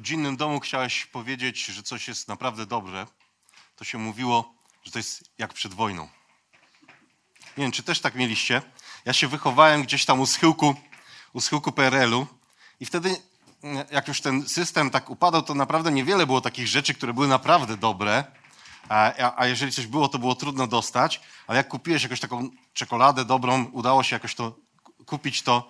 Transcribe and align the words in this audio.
Rodzinnym 0.00 0.36
domu 0.36 0.60
chciałeś 0.60 1.06
powiedzieć, 1.06 1.64
że 1.64 1.82
coś 1.82 2.08
jest 2.08 2.28
naprawdę 2.28 2.66
dobre, 2.66 3.06
to 3.76 3.84
się 3.84 3.98
mówiło, 3.98 4.54
że 4.84 4.92
to 4.92 4.98
jest 4.98 5.24
jak 5.38 5.54
przed 5.54 5.74
wojną. 5.74 6.08
Nie 7.56 7.64
wiem, 7.64 7.72
czy 7.72 7.82
też 7.82 8.00
tak 8.00 8.14
mieliście. 8.14 8.62
Ja 9.04 9.12
się 9.12 9.28
wychowałem 9.28 9.82
gdzieś 9.82 10.04
tam 10.04 10.20
u 10.20 10.26
schyłku, 10.26 10.74
u 11.32 11.40
schyłku 11.40 11.72
PRL-u 11.72 12.26
i 12.80 12.86
wtedy, 12.86 13.16
jak 13.90 14.08
już 14.08 14.20
ten 14.20 14.48
system 14.48 14.90
tak 14.90 15.10
upadał, 15.10 15.42
to 15.42 15.54
naprawdę 15.54 15.92
niewiele 15.92 16.26
było 16.26 16.40
takich 16.40 16.68
rzeczy, 16.68 16.94
które 16.94 17.12
były 17.12 17.28
naprawdę 17.28 17.76
dobre, 17.76 18.24
a, 18.88 19.12
a 19.36 19.46
jeżeli 19.46 19.72
coś 19.72 19.86
było, 19.86 20.08
to 20.08 20.18
było 20.18 20.34
trudno 20.34 20.66
dostać, 20.66 21.20
ale 21.46 21.56
jak 21.56 21.68
kupiłeś 21.68 22.02
jakąś 22.02 22.20
taką 22.20 22.50
czekoladę 22.72 23.24
dobrą, 23.24 23.64
udało 23.64 24.02
się 24.02 24.16
jakoś 24.16 24.34
to 24.34 24.56
kupić, 25.06 25.42
to, 25.42 25.68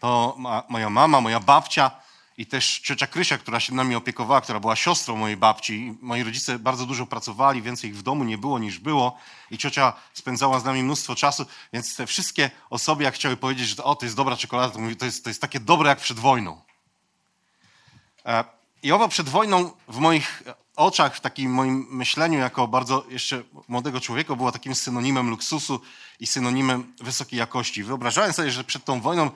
to 0.00 0.34
ma, 0.38 0.62
moja 0.68 0.90
mama, 0.90 1.20
moja 1.20 1.40
babcia 1.40 2.09
i 2.40 2.46
też 2.46 2.78
ciocia 2.78 3.06
Krysia, 3.06 3.38
która 3.38 3.60
się 3.60 3.74
nami 3.74 3.94
opiekowała, 3.94 4.40
która 4.40 4.60
była 4.60 4.76
siostrą 4.76 5.16
mojej 5.16 5.36
babci. 5.36 5.98
Moi 6.00 6.22
rodzice 6.22 6.58
bardzo 6.58 6.86
dużo 6.86 7.06
pracowali, 7.06 7.62
więcej 7.62 7.90
ich 7.90 7.96
w 7.96 8.02
domu 8.02 8.24
nie 8.24 8.38
było 8.38 8.58
niż 8.58 8.78
było 8.78 9.18
i 9.50 9.58
ciocia 9.58 9.92
spędzała 10.14 10.60
z 10.60 10.64
nami 10.64 10.82
mnóstwo 10.82 11.14
czasu, 11.14 11.46
więc 11.72 11.96
te 11.96 12.06
wszystkie 12.06 12.50
osoby, 12.70 13.04
jak 13.04 13.14
chciały 13.14 13.36
powiedzieć, 13.36 13.68
że 13.68 13.84
o, 13.84 13.94
to 13.94 14.06
jest 14.06 14.16
dobra 14.16 14.36
czekolada, 14.36 14.74
to 14.74 14.80
mówię, 14.80 14.96
to 14.96 15.04
jest, 15.04 15.24
to 15.24 15.30
jest 15.30 15.40
takie 15.40 15.60
dobre 15.60 15.88
jak 15.88 15.98
przed 15.98 16.18
wojną. 16.18 16.60
E, 18.26 18.44
I 18.82 18.92
owo 18.92 19.08
przed 19.08 19.28
wojną 19.28 19.70
w 19.88 19.98
moich 19.98 20.42
oczach, 20.76 21.16
w 21.16 21.20
takim 21.20 21.52
moim 21.52 21.86
myśleniu 21.90 22.38
jako 22.38 22.68
bardzo 22.68 23.04
jeszcze 23.08 23.42
młodego 23.68 24.00
człowieka 24.00 24.34
było 24.34 24.52
takim 24.52 24.74
synonimem 24.74 25.30
luksusu 25.30 25.80
i 26.20 26.26
synonimem 26.26 26.92
wysokiej 27.00 27.38
jakości. 27.38 27.84
Wyobrażałem 27.84 28.32
sobie, 28.32 28.50
że 28.50 28.64
przed 28.64 28.84
tą 28.84 29.00
wojną 29.00 29.30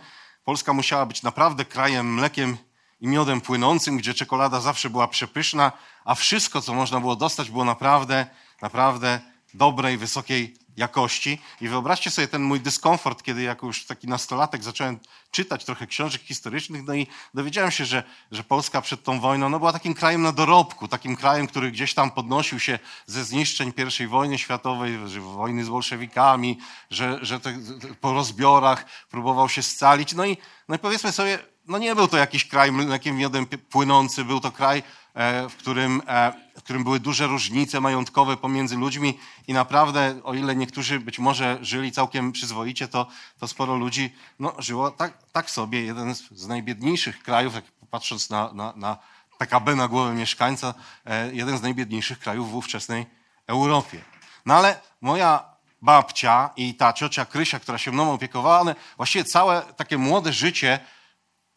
Polska 0.44 0.72
musiała 0.72 1.06
być 1.06 1.22
naprawdę 1.22 1.64
krajem 1.64 2.14
mlekiem 2.14 2.56
i 3.00 3.09
miodem 3.09 3.41
płynącym, 3.41 3.97
gdzie 3.97 4.14
czekolada 4.14 4.61
zawsze 4.61 4.91
była 4.91 5.09
przepyszna, 5.09 5.73
a 6.05 6.14
wszystko, 6.14 6.61
co 6.61 6.75
można 6.75 7.00
było 7.00 7.17
dostać, 7.17 7.50
było 7.50 7.64
naprawdę, 7.64 8.27
naprawdę 8.62 9.20
dobrej, 9.55 9.98
wysokiej 9.98 10.55
jakości. 10.77 11.41
I 11.61 11.69
wyobraźcie 11.69 12.11
sobie 12.11 12.28
ten 12.28 12.42
mój 12.42 12.61
dyskomfort, 12.61 13.22
kiedy 13.22 13.42
jako 13.42 13.67
już 13.67 13.87
taki 13.87 14.09
nastolatek 14.09 14.65
zacząłem 14.65 15.00
czytać 15.31 15.65
trochę 15.65 15.87
książek 15.87 16.22
historycznych, 16.22 16.83
no 16.84 16.95
i 16.95 17.06
dowiedziałem 17.34 17.70
się, 17.70 17.84
że, 17.84 18.03
że 18.31 18.45
Polska 18.45 18.81
przed 18.81 19.03
tą 19.03 19.20
wojną 19.20 19.48
no 19.48 19.59
była 19.59 19.72
takim 19.72 19.95
krajem 19.95 20.22
na 20.22 20.33
dorobku, 20.33 20.89
takim 20.89 21.17
krajem, 21.17 21.47
który 21.47 21.70
gdzieś 21.70 21.95
tam 21.95 22.11
podnosił 22.11 22.61
się 22.61 22.78
ze 23.06 23.25
zniszczeń 23.25 23.72
I 24.00 24.06
wojny 24.06 24.39
światowej, 24.39 24.98
że 25.09 25.20
wojny 25.20 25.65
z 25.65 25.69
bolszewikami, 25.69 26.59
że, 26.91 27.19
że 27.22 27.41
te, 27.41 27.59
po 28.00 28.12
rozbiorach 28.12 28.87
próbował 29.11 29.48
się 29.48 29.62
scalić. 29.62 30.15
No 30.15 30.25
i, 30.25 30.37
no 30.69 30.75
i 30.75 30.78
powiedzmy 30.78 31.12
sobie, 31.12 31.39
no 31.67 31.79
nie 31.79 31.94
był 31.94 32.09
to 32.09 32.16
jakiś 32.16 32.49
kraj 32.49 32.72
mlekiem 32.72 33.16
miodem 33.16 33.47
płynący, 33.47 34.25
był 34.25 34.41
to 34.41 34.53
kraj, 34.53 34.83
e, 35.15 35.49
w 35.49 35.56
którym, 35.56 36.03
e, 36.06 36.33
w 36.56 36.62
którym 36.62 36.84
były 36.84 37.00
duże 37.00 37.27
różnice 37.27 37.81
majątkowe 37.81 38.37
pomiędzy 38.37 38.77
ludźmi 38.77 39.19
i 39.49 39.53
naprawdę, 39.53 40.21
o 40.25 40.34
ile 40.34 40.56
niektórzy 40.56 41.00
być 41.00 41.19
może 41.19 41.59
żyli 41.61 41.93
całkiem 41.93 42.33
przyzwoicie, 42.33 42.88
to, 42.88 43.06
to 43.38 43.49
sporo 43.49 43.77
ludzi 43.77 44.15
no, 44.38 44.55
żyło 44.59 44.91
tak, 44.91 45.19
tak 45.33 45.50
sobie. 45.50 45.83
Jeden 45.83 46.15
z, 46.15 46.47
najbiedniejszych 46.47 47.22
krajów, 47.22 47.55
jak 47.55 47.65
patrząc 47.91 48.31
na, 48.31 48.53
na, 48.53 48.72
na 48.77 48.97
PKB 49.38 49.77
na 49.77 49.88
głowę 49.88 50.12
mieszkańca, 50.12 50.75
e, 51.06 51.34
jeden 51.34 51.59
z 51.59 51.62
najbiedniejszych 51.62 52.19
krajów 52.19 52.50
w 52.50 52.55
ówczesnej 52.55 53.06
Europie. 53.47 54.05
No 54.47 54.55
ale 54.55 54.81
moja 55.00 55.44
babcia 55.83 56.50
i 56.56 56.75
ta 56.75 56.93
ciocia 56.93 57.25
Krysia, 57.25 57.61
która 57.61 57.78
się 57.78 57.93
mną 57.93 58.12
opiekowała, 58.12 58.61
one 58.61 58.75
właściwie 58.97 59.25
całe 59.25 59.62
takie 59.62 59.99
młode 59.99 60.33
życie 60.33 60.81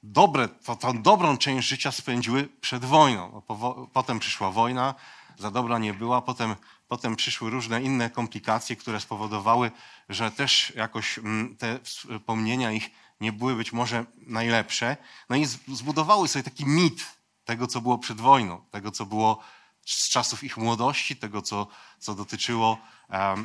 dobre, 0.03 0.47
to, 0.47 0.75
tą 0.75 1.01
dobrą 1.01 1.37
część 1.37 1.67
życia 1.67 1.91
spędziły 1.91 2.49
przed 2.61 2.85
wojną. 2.85 3.31
No, 3.33 3.41
po, 3.41 3.89
potem 3.93 4.19
przyszła 4.19 4.51
wojna, 4.51 4.95
za 5.39 5.51
dobra 5.51 5.77
nie 5.77 5.93
była, 5.93 6.21
potem, 6.21 6.55
potem 6.87 7.15
przyszły 7.15 7.49
różne 7.49 7.81
inne 7.81 8.09
komplikacje, 8.09 8.75
które 8.75 8.99
spowodowały, 8.99 9.71
że 10.09 10.31
też 10.31 10.73
jakoś 10.75 11.17
mm, 11.17 11.57
te 11.57 11.79
wspomnienia 11.83 12.71
ich 12.71 12.89
nie 13.21 13.31
były 13.31 13.55
być 13.55 13.73
może 13.73 14.05
najlepsze. 14.15 14.97
No 15.29 15.35
i 15.35 15.45
zbudowały 15.67 16.27
sobie 16.27 16.43
taki 16.43 16.65
mit 16.65 17.17
tego, 17.45 17.67
co 17.67 17.81
było 17.81 17.97
przed 17.97 18.21
wojną, 18.21 18.61
tego, 18.71 18.91
co 18.91 19.05
było 19.05 19.39
z 19.85 20.09
czasów 20.09 20.43
ich 20.43 20.57
młodości, 20.57 21.15
tego, 21.15 21.41
co, 21.41 21.67
co 21.99 22.15
dotyczyło 22.15 22.77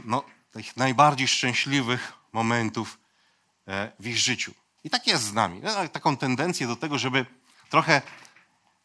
no, 0.05 0.25
tych 0.51 0.77
najbardziej 0.77 1.29
szczęśliwych 1.29 2.13
momentów 2.33 2.99
e, 3.69 3.93
w 4.01 4.07
ich 4.07 4.19
życiu. 4.19 4.55
I 4.85 4.91
tak 4.91 5.07
jest 5.07 5.25
z 5.25 5.33
nami. 5.33 5.61
Ja 5.63 5.89
taką 5.89 6.17
tendencję 6.17 6.67
do 6.67 6.77
tego, 6.77 6.99
żeby 6.99 7.27
trochę 7.71 8.03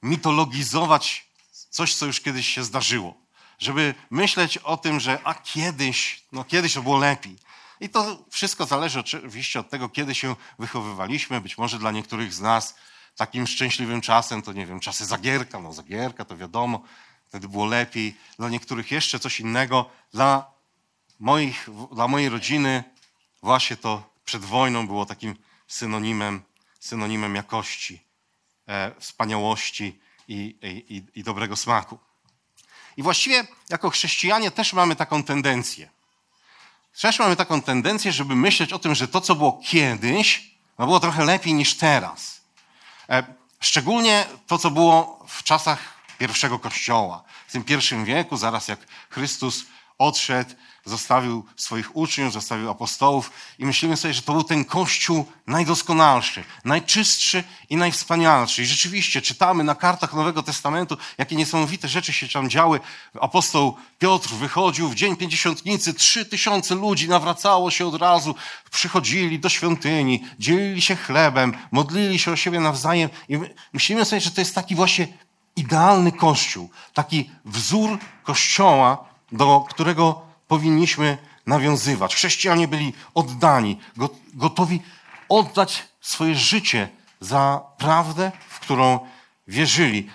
mitologizować 0.03 1.28
coś, 1.69 1.96
co 1.96 2.06
już 2.06 2.22
kiedyś 2.22 2.47
się 2.47 2.63
zdarzyło. 2.63 3.13
Żeby 3.59 3.96
myśleć 4.09 4.57
o 4.57 4.78
tym, 4.78 5.00
że 5.00 5.19
a 5.24 5.34
kiedyś, 5.34 6.24
no 6.31 6.44
kiedyś 6.44 6.74
to 6.74 6.81
było 6.81 6.97
lepiej. 6.97 7.38
I 7.80 7.90
to 7.90 8.25
wszystko 8.30 8.66
zależy 8.66 9.00
oczywiście 9.00 9.59
od 9.59 9.69
tego, 9.69 9.90
kiedy 9.90 10.16
się 10.16 10.36
wychowywaliśmy. 10.59 11.41
Być 11.41 11.57
może 11.57 11.80
dla 11.80 11.91
niektórych 11.91 12.34
z 12.34 12.41
nas 12.41 12.75
takim 13.16 13.47
szczęśliwym 13.47 14.02
czasem 14.02 14.41
to, 14.41 14.53
nie 14.53 14.66
wiem, 14.66 14.80
czasy 14.80 15.06
Zagierka. 15.06 15.59
No 15.59 15.74
Zagierka 15.74 16.25
to 16.25 16.38
wiadomo, 16.38 16.81
wtedy 17.28 17.47
było 17.47 17.66
lepiej. 17.66 18.18
Dla 18.38 18.50
niektórych 18.50 18.91
jeszcze 18.91 19.19
coś 19.19 19.40
innego. 19.40 19.90
Dla, 20.12 20.52
moich, 21.19 21.69
dla 21.91 22.07
mojej 22.07 22.30
rodziny 22.30 22.84
właśnie 23.41 23.78
to 23.78 24.09
przed 24.25 24.46
wojną 24.46 24.88
było 24.88 25.06
takim 25.06 25.36
synonimem, 25.67 26.41
synonimem 26.79 27.35
jakości, 27.35 28.03
e, 28.67 28.91
wspaniałości 29.00 30.00
i, 30.28 30.55
i, 30.89 31.19
i 31.19 31.23
dobrego 31.23 31.55
smaku. 31.55 32.00
I 32.97 33.03
właściwie 33.03 33.47
jako 33.69 33.89
chrześcijanie 33.89 34.51
też 34.51 34.73
mamy 34.73 34.95
taką 34.95 35.23
tendencję. 35.23 35.89
Też 37.01 37.19
mamy 37.19 37.35
taką 37.35 37.61
tendencję, 37.61 38.11
żeby 38.11 38.35
myśleć 38.35 38.73
o 38.73 38.79
tym, 38.79 38.95
że 38.95 39.07
to, 39.07 39.22
co 39.22 39.35
było 39.35 39.61
kiedyś, 39.66 40.51
no 40.77 40.85
było 40.85 41.00
trochę 41.00 41.25
lepiej 41.25 41.53
niż 41.53 41.77
teraz. 41.77 42.41
E, 43.09 43.23
szczególnie 43.59 44.25
to, 44.47 44.57
co 44.57 44.72
było 44.72 45.25
w 45.27 45.44
czasach 45.44 45.79
pierwszego 46.17 46.59
kościoła. 46.59 47.23
W 47.47 47.51
tym 47.51 47.63
pierwszym 47.63 48.06
wieku, 48.06 48.38
zaraz 48.38 48.67
jak 48.67 48.79
Chrystus 49.09 49.66
odszedł, 49.97 50.56
zostawił 50.88 51.46
swoich 51.56 51.98
uczniów, 51.98 52.34
zostawił 52.34 52.70
apostołów 52.70 53.31
i 53.59 53.66
myślimy 53.66 53.98
sobie, 53.98 54.14
że 54.14 54.22
to 54.22 54.34
był 54.34 54.44
ten 54.44 54.66
Kościół 54.66 55.25
najdoskonalszy, 55.48 56.44
najczystszy 56.66 57.44
i 57.70 57.78
najwspanialszy. 57.78 58.62
I 58.62 58.66
rzeczywiście 58.66 59.22
czytamy 59.22 59.64
na 59.64 59.75
kartach 59.75 60.14
Nowego 60.14 60.44
Testamentu, 60.44 60.98
jakie 61.18 61.36
niesamowite 61.36 61.88
rzeczy 61.88 62.14
się 62.14 62.28
tam 62.28 62.50
działy. 62.50 62.80
Apostoł 63.22 63.75
Piotr 64.00 64.30
wychodził 64.30 64.90
w 64.90 64.96
dzień 64.96 65.16
pięćdziesiątnicy, 65.16 65.94
trzy 65.94 66.25
tysiące 66.25 66.75
ludzi 66.75 67.10
nawracało 67.10 67.72
się 67.72 67.88
od 67.88 67.95
razu, 67.95 68.36
przychodzili 68.72 69.40
do 69.40 69.50
świątyni, 69.50 70.24
dzielili 70.40 70.81
się 70.81 70.95
chlebem, 70.95 71.54
modlili 71.72 72.19
się 72.19 72.31
o 72.31 72.36
siebie 72.36 72.60
nawzajem 72.60 73.10
i 73.30 73.40
myślimy 73.74 74.06
sobie, 74.06 74.22
że 74.22 74.31
to 74.31 74.42
jest 74.42 74.56
taki 74.56 74.75
właśnie 74.75 75.07
idealny 75.56 76.12
Kościół, 76.12 76.69
taki 76.94 77.30
wzór 77.45 77.98
Kościoła, 78.24 79.06
do 79.31 79.66
którego 79.69 80.26
powinniśmy 80.47 81.17
nawiązywać. 81.45 82.15
Chrześcijanie 82.15 82.67
byli 82.67 82.94
oddani, 83.13 83.79
gotowi 84.33 84.81
oddać 85.29 85.88
swoje 86.01 86.35
życie 86.35 86.89
za 87.19 87.61
prawdę, 87.77 88.31
w 88.49 88.59
którą 88.59 88.99
wierzyli. 89.47 90.09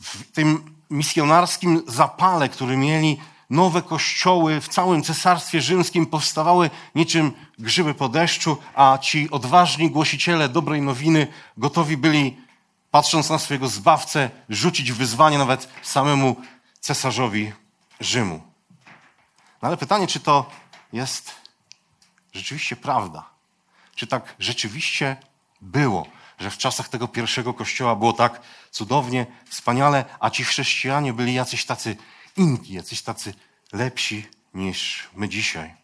W 0.00 0.32
tym 0.32 0.74
misjonarskim 0.90 1.82
zapale, 1.86 2.48
który 2.48 2.76
mieli, 2.76 3.20
nowe 3.50 3.82
kościoły 3.82 4.60
w 4.60 4.68
całym 4.68 5.02
Cesarstwie 5.02 5.60
Rzymskim 5.60 6.06
powstawały 6.06 6.70
niczym 6.94 7.32
grzyby 7.58 7.94
po 7.94 8.08
deszczu, 8.08 8.56
a 8.74 8.98
ci 8.98 9.30
odważni 9.30 9.90
głosiciele 9.90 10.48
dobrej 10.48 10.82
nowiny 10.82 11.26
gotowi 11.56 11.96
byli, 11.96 12.36
patrząc 12.90 13.30
na 13.30 13.38
swojego 13.38 13.68
zbawcę, 13.68 14.30
rzucić 14.48 14.92
wyzwanie 14.92 15.38
nawet 15.38 15.68
samemu 15.82 16.36
cesarzowi 16.80 17.52
Rzymu. 18.00 18.47
No 19.62 19.68
ale 19.68 19.76
pytanie, 19.76 20.06
czy 20.06 20.20
to 20.20 20.50
jest 20.92 21.34
rzeczywiście 22.32 22.76
prawda? 22.76 23.30
Czy 23.94 24.06
tak 24.06 24.34
rzeczywiście 24.38 25.16
było, 25.60 26.06
że 26.38 26.50
w 26.50 26.58
czasach 26.58 26.88
tego 26.88 27.08
pierwszego 27.08 27.54
kościoła 27.54 27.96
było 27.96 28.12
tak 28.12 28.40
cudownie, 28.70 29.26
wspaniale, 29.48 30.04
a 30.20 30.30
ci 30.30 30.44
chrześcijanie 30.44 31.12
byli 31.12 31.34
jacyś 31.34 31.64
tacy 31.64 31.96
inni, 32.36 32.68
jacyś 32.68 33.02
tacy 33.02 33.34
lepsi 33.72 34.26
niż 34.54 35.08
my 35.14 35.28
dzisiaj? 35.28 35.74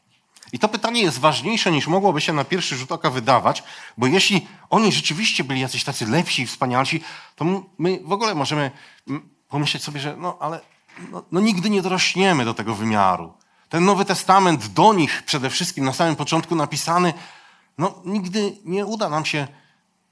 I 0.52 0.58
to 0.58 0.68
pytanie 0.68 1.02
jest 1.02 1.18
ważniejsze 1.18 1.70
niż 1.72 1.86
mogłoby 1.86 2.20
się 2.20 2.32
na 2.32 2.44
pierwszy 2.44 2.76
rzut 2.76 2.92
oka 2.92 3.10
wydawać, 3.10 3.62
bo 3.98 4.06
jeśli 4.06 4.46
oni 4.70 4.92
rzeczywiście 4.92 5.44
byli 5.44 5.60
jacyś 5.60 5.84
tacy 5.84 6.06
lepsi 6.06 6.42
i 6.42 6.46
wspanialsi, 6.46 7.00
to 7.36 7.44
my 7.78 8.00
w 8.04 8.12
ogóle 8.12 8.34
możemy 8.34 8.70
pomyśleć 9.48 9.82
sobie, 9.82 10.00
że 10.00 10.16
no 10.16 10.38
ale 10.40 10.60
no, 11.10 11.24
no 11.32 11.40
nigdy 11.40 11.70
nie 11.70 11.82
dorośniemy 11.82 12.44
do 12.44 12.54
tego 12.54 12.74
wymiaru. 12.74 13.34
Ten 13.74 13.84
Nowy 13.84 14.04
Testament 14.04 14.66
do 14.66 14.92
nich 14.92 15.22
przede 15.22 15.50
wszystkim 15.50 15.84
na 15.84 15.92
samym 15.92 16.16
początku 16.16 16.54
napisany, 16.54 17.14
no 17.78 18.02
nigdy 18.04 18.56
nie 18.64 18.86
uda 18.86 19.08
nam 19.08 19.24
się 19.24 19.48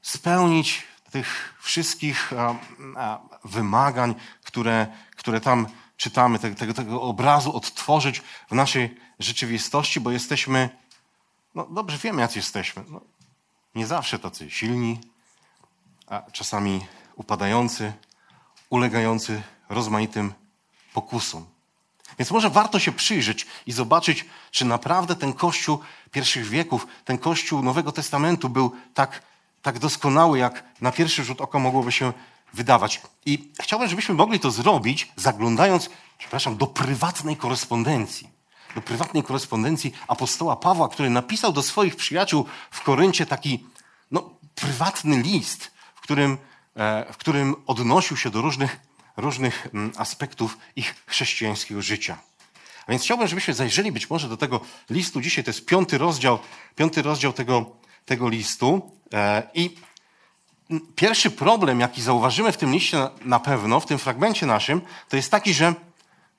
spełnić 0.01 0.83
tych 1.11 1.55
wszystkich 1.61 2.33
a, 2.33 2.55
a, 2.97 3.21
wymagań, 3.45 4.15
które, 4.45 4.87
które 5.17 5.41
tam 5.41 5.67
czytamy, 5.97 6.39
tego, 6.39 6.57
tego, 6.57 6.75
tego 6.75 7.03
obrazu 7.03 7.57
odtworzyć 7.57 8.23
w 8.51 8.55
naszej 8.55 8.97
rzeczywistości, 9.19 10.01
bo 10.01 10.11
jesteśmy, 10.11 10.69
no 11.55 11.67
dobrze 11.71 11.99
wiemy, 11.99 12.21
jacy 12.21 12.39
jesteśmy. 12.39 12.85
No, 12.89 13.01
nie 13.75 13.87
zawsze 13.87 14.19
tacy 14.19 14.51
silni, 14.51 15.01
a 16.07 16.23
czasami 16.33 16.87
upadający, 17.17 17.93
ulegający 18.71 19.43
rozmaitym 19.69 20.33
pokusom. 20.95 21.52
Więc 22.19 22.31
może 22.31 22.51
warto 22.51 22.79
się 22.79 22.93
przyjrzeć 22.93 23.47
i 23.67 23.73
zobaczyć, 23.73 24.25
czy 24.51 24.65
naprawdę 24.65 25.17
ten 25.17 25.33
Kościół 25.33 25.79
pierwszych 26.11 26.49
wieków, 26.49 26.87
ten 27.05 27.19
Kościół 27.19 27.63
Nowego 27.63 27.93
Testamentu 27.93 28.49
był 28.49 28.73
tak, 28.95 29.23
tak 29.63 29.79
doskonały, 29.79 30.39
jak 30.39 30.65
na 30.81 30.93
pierwszy 30.93 31.25
rzut 31.25 31.41
oka 31.41 31.59
mogłoby 31.59 31.93
się 31.93 32.13
wydawać. 32.55 33.01
I 33.27 33.51
chciałbym, 33.63 33.89
żebyśmy 33.89 34.15
mogli 34.15 34.41
to 34.41 34.51
zrobić, 34.51 35.13
zaglądając, 35.17 35.91
przepraszam, 36.19 36.57
do 36.57 36.67
prywatnej 36.67 37.37
korespondencji. 37.37 38.29
Do 38.75 38.83
prywatnej 38.83 39.23
korespondencji 39.23 39.93
apostoła 40.09 40.57
Pawła, 40.57 40.89
który 40.89 41.11
napisał 41.11 41.53
do 41.53 41.63
swoich 41.63 41.97
przyjaciół 41.97 42.47
w 42.71 42.83
Koryncie 42.83 43.27
taki 43.27 43.67
no, 44.11 44.31
prywatny 44.55 45.23
list, 45.23 45.71
w 45.95 46.01
którym, 46.01 46.39
e, 46.77 47.13
w 47.13 47.17
którym 47.17 47.55
odnosił 47.67 48.17
się 48.17 48.31
do 48.31 48.41
różnych, 48.41 48.81
różnych 49.17 49.69
mm, 49.75 49.93
aspektów 49.97 50.59
ich 50.77 50.95
chrześcijańskiego 51.07 51.83
życia. 51.83 52.19
A 52.87 52.91
więc 52.91 53.03
chciałbym, 53.03 53.29
żebyśmy 53.29 53.55
zajrzeli 53.55 53.93
być 53.93 54.11
może 54.11 54.29
do 54.29 54.37
tego 54.37 54.61
listu 54.91 55.21
dzisiaj. 55.21 55.45
To 55.45 55.51
jest 55.51 55.67
piąty 55.67 55.99
rozdział, 55.99 56.39
piąty 56.77 57.03
rozdział 57.03 57.33
tego, 57.33 57.77
tego 58.05 58.29
listu. 58.29 58.93
E, 59.13 59.43
I 59.55 59.77
pierwszy 60.97 61.31
problem, 61.31 61.81
jaki 61.81 62.03
zauważymy 62.03 62.53
w 62.53 62.57
tym 62.57 62.73
liście 62.73 63.09
na 63.25 63.41
pewno, 63.41 63.81
w 63.81 63.87
tym 63.87 63.99
fragmencie 63.99 64.47
naszym, 64.47 64.81
to 65.09 65.17
jest 65.17 65.31
taki, 65.31 65.55
że 65.55 65.75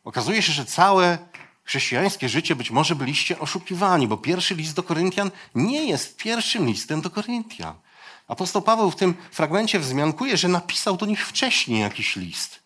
okazuje 0.04 0.42
się, 0.42 0.52
że 0.52 0.66
całe 0.66 1.18
chrześcijańskie 1.64 2.30
życie 2.30 2.56
być 2.56 2.72
może 2.72 2.96
byliście 2.96 3.40
oszukiwani, 3.40 4.08
bo 4.08 4.18
pierwszy 4.18 4.56
list 4.56 4.76
do 4.76 4.84
Koryntian 4.84 5.32
nie 5.56 5.86
jest 5.86 6.18
pierwszym 6.18 6.66
listem 6.66 7.02
do 7.02 7.10
Koryntian. 7.10 7.76
Apostoł 8.28 8.62
Paweł 8.62 8.92
w 8.92 8.96
tym 8.96 9.14
fragmencie 9.32 9.80
wzmiankuje, 9.80 10.38
że 10.38 10.48
napisał 10.48 10.98
do 10.98 11.06
nich 11.06 11.28
wcześniej 11.28 11.82
jakiś 11.82 12.16
list, 12.16 12.63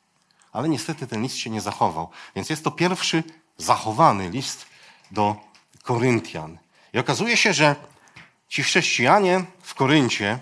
ale 0.58 0.70
niestety 0.70 1.08
ten 1.08 1.24
list 1.24 1.38
się 1.38 1.50
nie 1.50 1.62
zachował. 1.62 2.10
Więc 2.36 2.50
jest 2.50 2.64
to 2.64 2.72
pierwszy 2.72 3.24
zachowany 3.58 4.30
list 4.30 4.66
do 5.12 5.36
Koryntian. 5.84 6.58
I 6.94 7.00
okazuje 7.00 7.38
się, 7.38 7.54
że 7.54 7.76
ci 8.50 8.64
chrześcijanie 8.64 9.46
w 9.62 9.74
Koryncie 9.76 10.40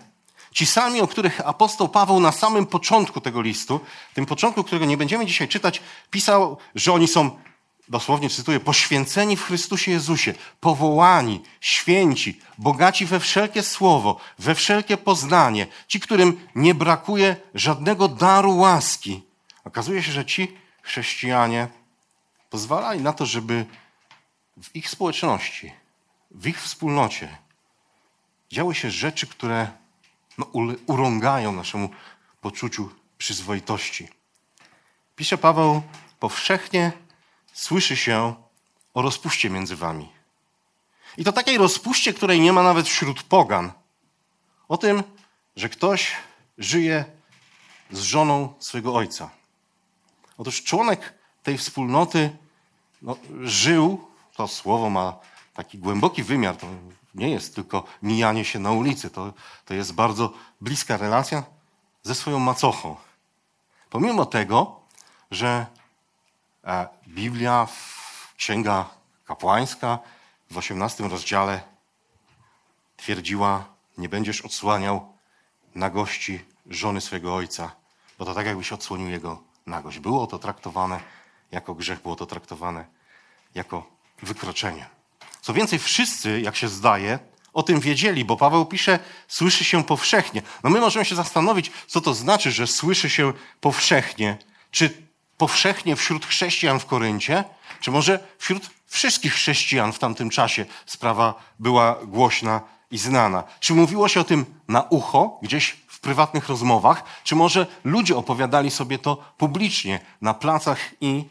Ci 0.51 0.65
sami, 0.65 1.01
o 1.01 1.07
których 1.07 1.41
apostoł 1.47 1.89
Paweł 1.89 2.19
na 2.19 2.31
samym 2.31 2.65
początku 2.65 3.21
tego 3.21 3.41
listu, 3.41 3.79
tym 4.13 4.25
początku, 4.25 4.63
którego 4.63 4.85
nie 4.85 4.97
będziemy 4.97 5.25
dzisiaj 5.25 5.47
czytać, 5.47 5.81
pisał, 6.11 6.57
że 6.75 6.93
oni 6.93 7.07
są, 7.07 7.39
dosłownie 7.87 8.29
cytuję, 8.29 8.59
poświęceni 8.59 9.37
w 9.37 9.43
Chrystusie 9.43 9.91
Jezusie, 9.91 10.33
powołani, 10.59 11.41
święci, 11.61 12.39
bogaci 12.57 13.05
we 13.05 13.19
wszelkie 13.19 13.63
słowo, 13.63 14.19
we 14.39 14.55
wszelkie 14.55 14.97
poznanie, 14.97 15.67
ci, 15.87 15.99
którym 15.99 16.47
nie 16.55 16.75
brakuje 16.75 17.35
żadnego 17.53 18.07
daru 18.07 18.57
łaski. 18.57 19.24
Okazuje 19.65 20.03
się, 20.03 20.11
że 20.11 20.25
ci 20.25 20.57
chrześcijanie 20.81 21.67
pozwalali 22.49 23.01
na 23.01 23.13
to, 23.13 23.25
żeby 23.25 23.65
w 24.61 24.75
ich 24.75 24.89
społeczności, 24.89 25.73
w 26.31 26.47
ich 26.47 26.61
wspólnocie 26.61 27.37
działy 28.51 28.75
się 28.75 28.91
rzeczy, 28.91 29.27
które 29.27 29.67
no, 30.37 30.45
urągają 30.87 31.51
naszemu 31.51 31.89
poczuciu 32.41 32.89
przyzwoitości. 33.17 34.07
Pisze 35.15 35.37
Paweł, 35.37 35.81
powszechnie 36.19 36.91
słyszy 37.53 37.97
się 37.97 38.35
o 38.93 39.01
rozpuście 39.01 39.49
między 39.49 39.75
wami. 39.75 40.09
I 41.17 41.23
to 41.23 41.31
takiej 41.31 41.57
rozpuście, 41.57 42.13
której 42.13 42.39
nie 42.39 42.53
ma 42.53 42.63
nawet 42.63 42.87
wśród 42.87 43.23
pogan. 43.23 43.71
O 44.67 44.77
tym, 44.77 45.03
że 45.55 45.69
ktoś 45.69 46.11
żyje 46.57 47.05
z 47.91 47.99
żoną 47.99 48.53
swojego 48.59 48.95
ojca. 48.95 49.29
Otóż 50.37 50.63
członek 50.63 51.13
tej 51.43 51.57
wspólnoty 51.57 52.37
no, 53.01 53.15
żył, 53.41 54.07
to 54.35 54.47
słowo 54.47 54.89
ma 54.89 55.17
taki 55.53 55.77
głęboki 55.77 56.23
wymiar, 56.23 56.57
to 56.57 56.67
nie 57.15 57.29
jest 57.29 57.55
tylko 57.55 57.83
mijanie 58.03 58.45
się 58.45 58.59
na 58.59 58.71
ulicy, 58.71 59.09
to, 59.09 59.33
to 59.65 59.73
jest 59.73 59.93
bardzo 59.93 60.33
bliska 60.61 60.97
relacja 60.97 61.43
ze 62.03 62.15
swoją 62.15 62.39
macochą. 62.39 62.95
Pomimo 63.89 64.25
tego, 64.25 64.79
że 65.31 65.65
e, 66.63 66.87
Biblia, 67.07 67.67
księga 68.37 68.89
kapłańska 69.25 69.99
w 70.51 70.57
18 70.57 71.07
rozdziale 71.07 71.61
twierdziła, 72.97 73.65
nie 73.97 74.09
będziesz 74.09 74.41
odsłaniał 74.41 75.13
nagości 75.75 76.45
żony 76.65 77.01
swojego 77.01 77.35
ojca, 77.35 77.71
bo 78.19 78.25
to 78.25 78.33
tak 78.33 78.45
jakbyś 78.45 78.71
odsłonił 78.71 79.09
jego 79.09 79.43
nagość. 79.65 79.99
Było 79.99 80.27
to 80.27 80.39
traktowane 80.39 80.99
jako 81.51 81.75
grzech, 81.75 82.01
było 82.01 82.15
to 82.15 82.25
traktowane 82.25 82.85
jako 83.55 83.89
wykroczenie. 84.23 84.85
Co 85.41 85.53
więcej, 85.53 85.79
wszyscy, 85.79 86.41
jak 86.41 86.55
się 86.55 86.67
zdaje, 86.67 87.19
o 87.53 87.63
tym 87.63 87.79
wiedzieli, 87.79 88.25
bo 88.25 88.37
Paweł 88.37 88.65
pisze, 88.65 88.99
słyszy 89.27 89.63
się 89.63 89.83
powszechnie. 89.83 90.41
No 90.63 90.69
my 90.69 90.79
możemy 90.79 91.05
się 91.05 91.15
zastanowić, 91.15 91.71
co 91.87 92.01
to 92.01 92.13
znaczy, 92.13 92.51
że 92.51 92.67
słyszy 92.67 93.09
się 93.09 93.33
powszechnie. 93.61 94.37
Czy 94.71 95.05
powszechnie 95.37 95.95
wśród 95.95 96.25
chrześcijan 96.25 96.79
w 96.79 96.85
Koryncie, 96.85 97.43
czy 97.79 97.91
może 97.91 98.19
wśród 98.37 98.69
wszystkich 98.87 99.33
chrześcijan 99.33 99.93
w 99.93 99.99
tamtym 99.99 100.29
czasie 100.29 100.65
sprawa 100.85 101.33
była 101.59 101.95
głośna 102.05 102.61
i 102.91 102.97
znana? 102.97 103.43
Czy 103.59 103.73
mówiło 103.73 104.07
się 104.07 104.19
o 104.19 104.23
tym 104.23 104.45
na 104.67 104.81
ucho, 104.81 105.39
gdzieś 105.41 105.77
prywatnych 106.05 106.49
rozmowach, 106.49 107.03
czy 107.23 107.35
może 107.35 107.67
ludzie 107.83 108.15
opowiadali 108.17 108.71
sobie 108.71 108.99
to 108.99 109.17
publicznie 109.37 109.99
na 110.21 110.33
placach 110.33 110.79
i 111.01 111.25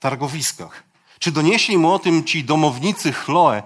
targowiskach? 0.00 0.82
Czy 1.18 1.32
donieśli 1.32 1.78
mu 1.78 1.92
o 1.92 1.98
tym 1.98 2.24
ci 2.24 2.44
domownicy 2.44 3.12
Chloe, 3.12 3.62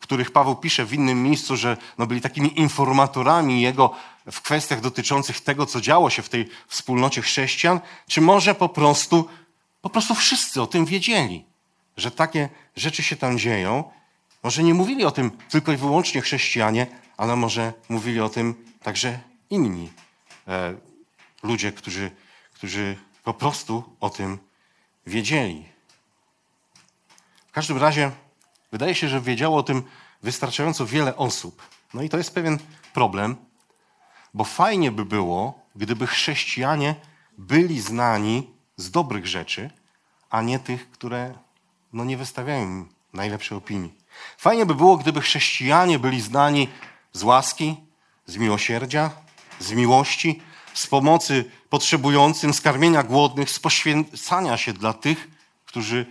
których 0.00 0.30
Paweł 0.30 0.56
pisze 0.56 0.84
w 0.84 0.92
innym 0.92 1.22
miejscu, 1.22 1.56
że 1.56 1.76
no 1.98 2.06
byli 2.06 2.20
takimi 2.20 2.60
informatorami 2.60 3.62
jego 3.62 3.90
w 4.32 4.40
kwestiach 4.40 4.80
dotyczących 4.80 5.40
tego, 5.40 5.66
co 5.66 5.80
działo 5.80 6.10
się 6.10 6.22
w 6.22 6.28
tej 6.28 6.48
wspólnocie 6.66 7.22
chrześcijan, 7.22 7.80
czy 8.08 8.20
może 8.20 8.54
po 8.54 8.68
prostu, 8.68 9.28
po 9.82 9.90
prostu 9.90 10.14
wszyscy 10.14 10.62
o 10.62 10.66
tym 10.66 10.84
wiedzieli, 10.84 11.44
że 11.96 12.10
takie 12.10 12.48
rzeczy 12.76 13.02
się 13.02 13.16
tam 13.16 13.38
dzieją. 13.38 13.84
Może 14.42 14.62
nie 14.62 14.74
mówili 14.74 15.04
o 15.04 15.10
tym 15.10 15.30
tylko 15.48 15.72
i 15.72 15.76
wyłącznie 15.76 16.20
chrześcijanie, 16.20 16.86
ale 17.16 17.36
może 17.36 17.72
mówili 17.88 18.20
o 18.20 18.28
tym 18.28 18.54
także 18.82 19.33
inni 19.50 19.92
e, 20.48 20.74
ludzie, 21.42 21.72
którzy, 21.72 22.10
którzy 22.54 22.96
po 23.24 23.34
prostu 23.34 23.96
o 24.00 24.10
tym 24.10 24.38
wiedzieli. 25.06 25.68
W 27.46 27.52
każdym 27.52 27.78
razie 27.78 28.10
wydaje 28.72 28.94
się, 28.94 29.08
że 29.08 29.20
wiedziało 29.20 29.58
o 29.58 29.62
tym 29.62 29.82
wystarczająco 30.22 30.86
wiele 30.86 31.16
osób. 31.16 31.62
No 31.94 32.02
i 32.02 32.08
to 32.08 32.18
jest 32.18 32.34
pewien 32.34 32.58
problem, 32.92 33.36
bo 34.34 34.44
fajnie 34.44 34.92
by 34.92 35.04
było, 35.04 35.60
gdyby 35.76 36.06
chrześcijanie 36.06 36.94
byli 37.38 37.80
znani 37.80 38.50
z 38.76 38.90
dobrych 38.90 39.26
rzeczy, 39.26 39.70
a 40.30 40.42
nie 40.42 40.58
tych, 40.58 40.90
które 40.90 41.34
no, 41.92 42.04
nie 42.04 42.16
wystawiają 42.16 42.86
najlepszej 43.12 43.58
opinii. 43.58 43.94
Fajnie 44.38 44.66
by 44.66 44.74
było, 44.74 44.96
gdyby 44.96 45.20
chrześcijanie 45.20 45.98
byli 45.98 46.20
znani 46.20 46.68
z 47.12 47.22
łaski, 47.22 47.76
z 48.26 48.36
miłosierdzia, 48.36 49.10
z 49.60 49.72
miłości, 49.72 50.42
z 50.74 50.86
pomocy 50.86 51.50
potrzebującym, 51.70 52.54
z 52.54 52.60
karmienia 52.60 53.02
głodnych, 53.02 53.50
z 53.50 53.58
poświęcania 53.58 54.56
się 54.56 54.72
dla 54.72 54.92
tych, 54.92 55.28
którzy 55.64 56.06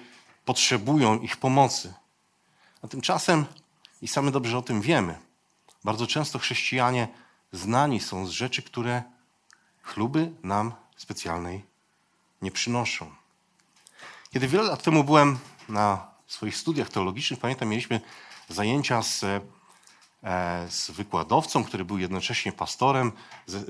potrzebują 0.46 1.20
ich 1.20 1.38
pomocy. 1.38 1.94
A 2.82 2.88
tymczasem, 2.88 3.46
i 4.02 4.08
sami 4.08 4.32
dobrze 4.32 4.58
o 4.58 4.62
tym 4.62 4.82
wiemy, 4.82 5.20
bardzo 5.84 6.08
często 6.08 6.40
chrześcijanie 6.40 7.08
znani 7.52 8.00
są 8.00 8.26
z 8.26 8.30
rzeczy, 8.30 8.64
które 8.64 9.04
chluby 9.82 10.32
nam 10.44 10.74
specjalnej 10.98 11.66
nie 12.42 12.52
przynoszą. 12.52 13.12
Kiedy 14.34 14.48
wiele 14.48 14.64
lat 14.64 14.84
temu 14.84 15.04
byłem 15.04 15.40
na 15.70 16.08
swoich 16.28 16.58
studiach 16.58 16.90
teologicznych, 16.90 17.40
pamiętam, 17.40 17.70
mieliśmy 17.70 18.02
zajęcia 18.50 19.04
z, 19.04 19.24
e, 19.24 19.42
z 20.70 20.92
wykładowcą, 20.92 21.64
który 21.64 21.86
był 21.86 21.98
jednocześnie 21.98 22.52
pastorem 22.52 23.12
ze, 23.46 23.58
e, 23.58 23.64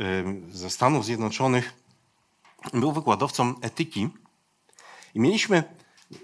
ze 0.51 0.69
Stanów 0.69 1.05
Zjednoczonych. 1.05 1.73
Był 2.73 2.91
wykładowcą 2.91 3.55
etyki 3.61 4.09
i 5.13 5.19
mieliśmy 5.19 5.63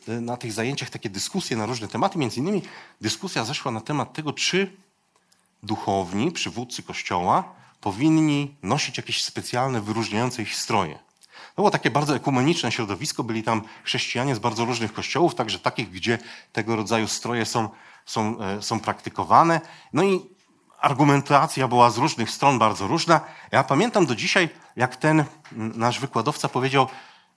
e, 0.07 0.21
na 0.21 0.38
tych 0.38 0.53
zajęciach 0.53 0.89
takie 0.89 1.09
dyskusje 1.09 1.57
na 1.57 1.65
różne 1.65 1.88
tematy. 1.88 2.17
Między 2.17 2.39
innymi 2.39 2.62
dyskusja 3.01 3.45
zeszła 3.45 3.71
na 3.71 3.81
temat 3.81 4.13
tego, 4.13 4.33
czy 4.33 4.77
duchowni, 5.63 6.31
przywódcy 6.31 6.83
kościoła 6.83 7.55
powinni 7.81 8.55
nosić 8.63 8.98
jakieś 8.98 9.24
specjalne, 9.24 9.81
wyróżniające 9.81 10.41
ich 10.41 10.55
stroje. 10.55 11.00
Było 11.56 11.72
takie 11.72 11.91
bardzo 11.91 12.15
ekumeniczne 12.15 12.72
środowisko, 12.72 13.24
byli 13.24 13.44
tam 13.44 13.62
chrześcijanie 13.84 14.36
z 14.36 14.39
bardzo 14.39 14.65
różnych 14.65 14.94
kościołów, 14.94 15.36
także 15.36 15.60
takich, 15.60 15.89
gdzie 15.91 16.18
tego 16.53 16.75
rodzaju 16.75 17.08
stroje 17.08 17.46
są, 17.46 17.70
są, 18.06 18.39
e, 18.39 18.62
są 18.62 18.79
praktykowane. 18.79 19.62
No 19.94 20.03
i 20.03 20.22
argumentacja 20.79 21.68
była 21.68 21.89
z 21.89 21.98
różnych 21.98 22.29
stron 22.29 22.60
bardzo 22.60 22.88
różna. 22.88 23.22
Ja 23.51 23.63
pamiętam 23.63 24.06
do 24.06 24.15
dzisiaj, 24.15 24.50
jak 24.75 24.96
ten 24.96 25.25
nasz 25.51 26.00
wykładowca 26.00 26.50
powiedział, 26.50 26.88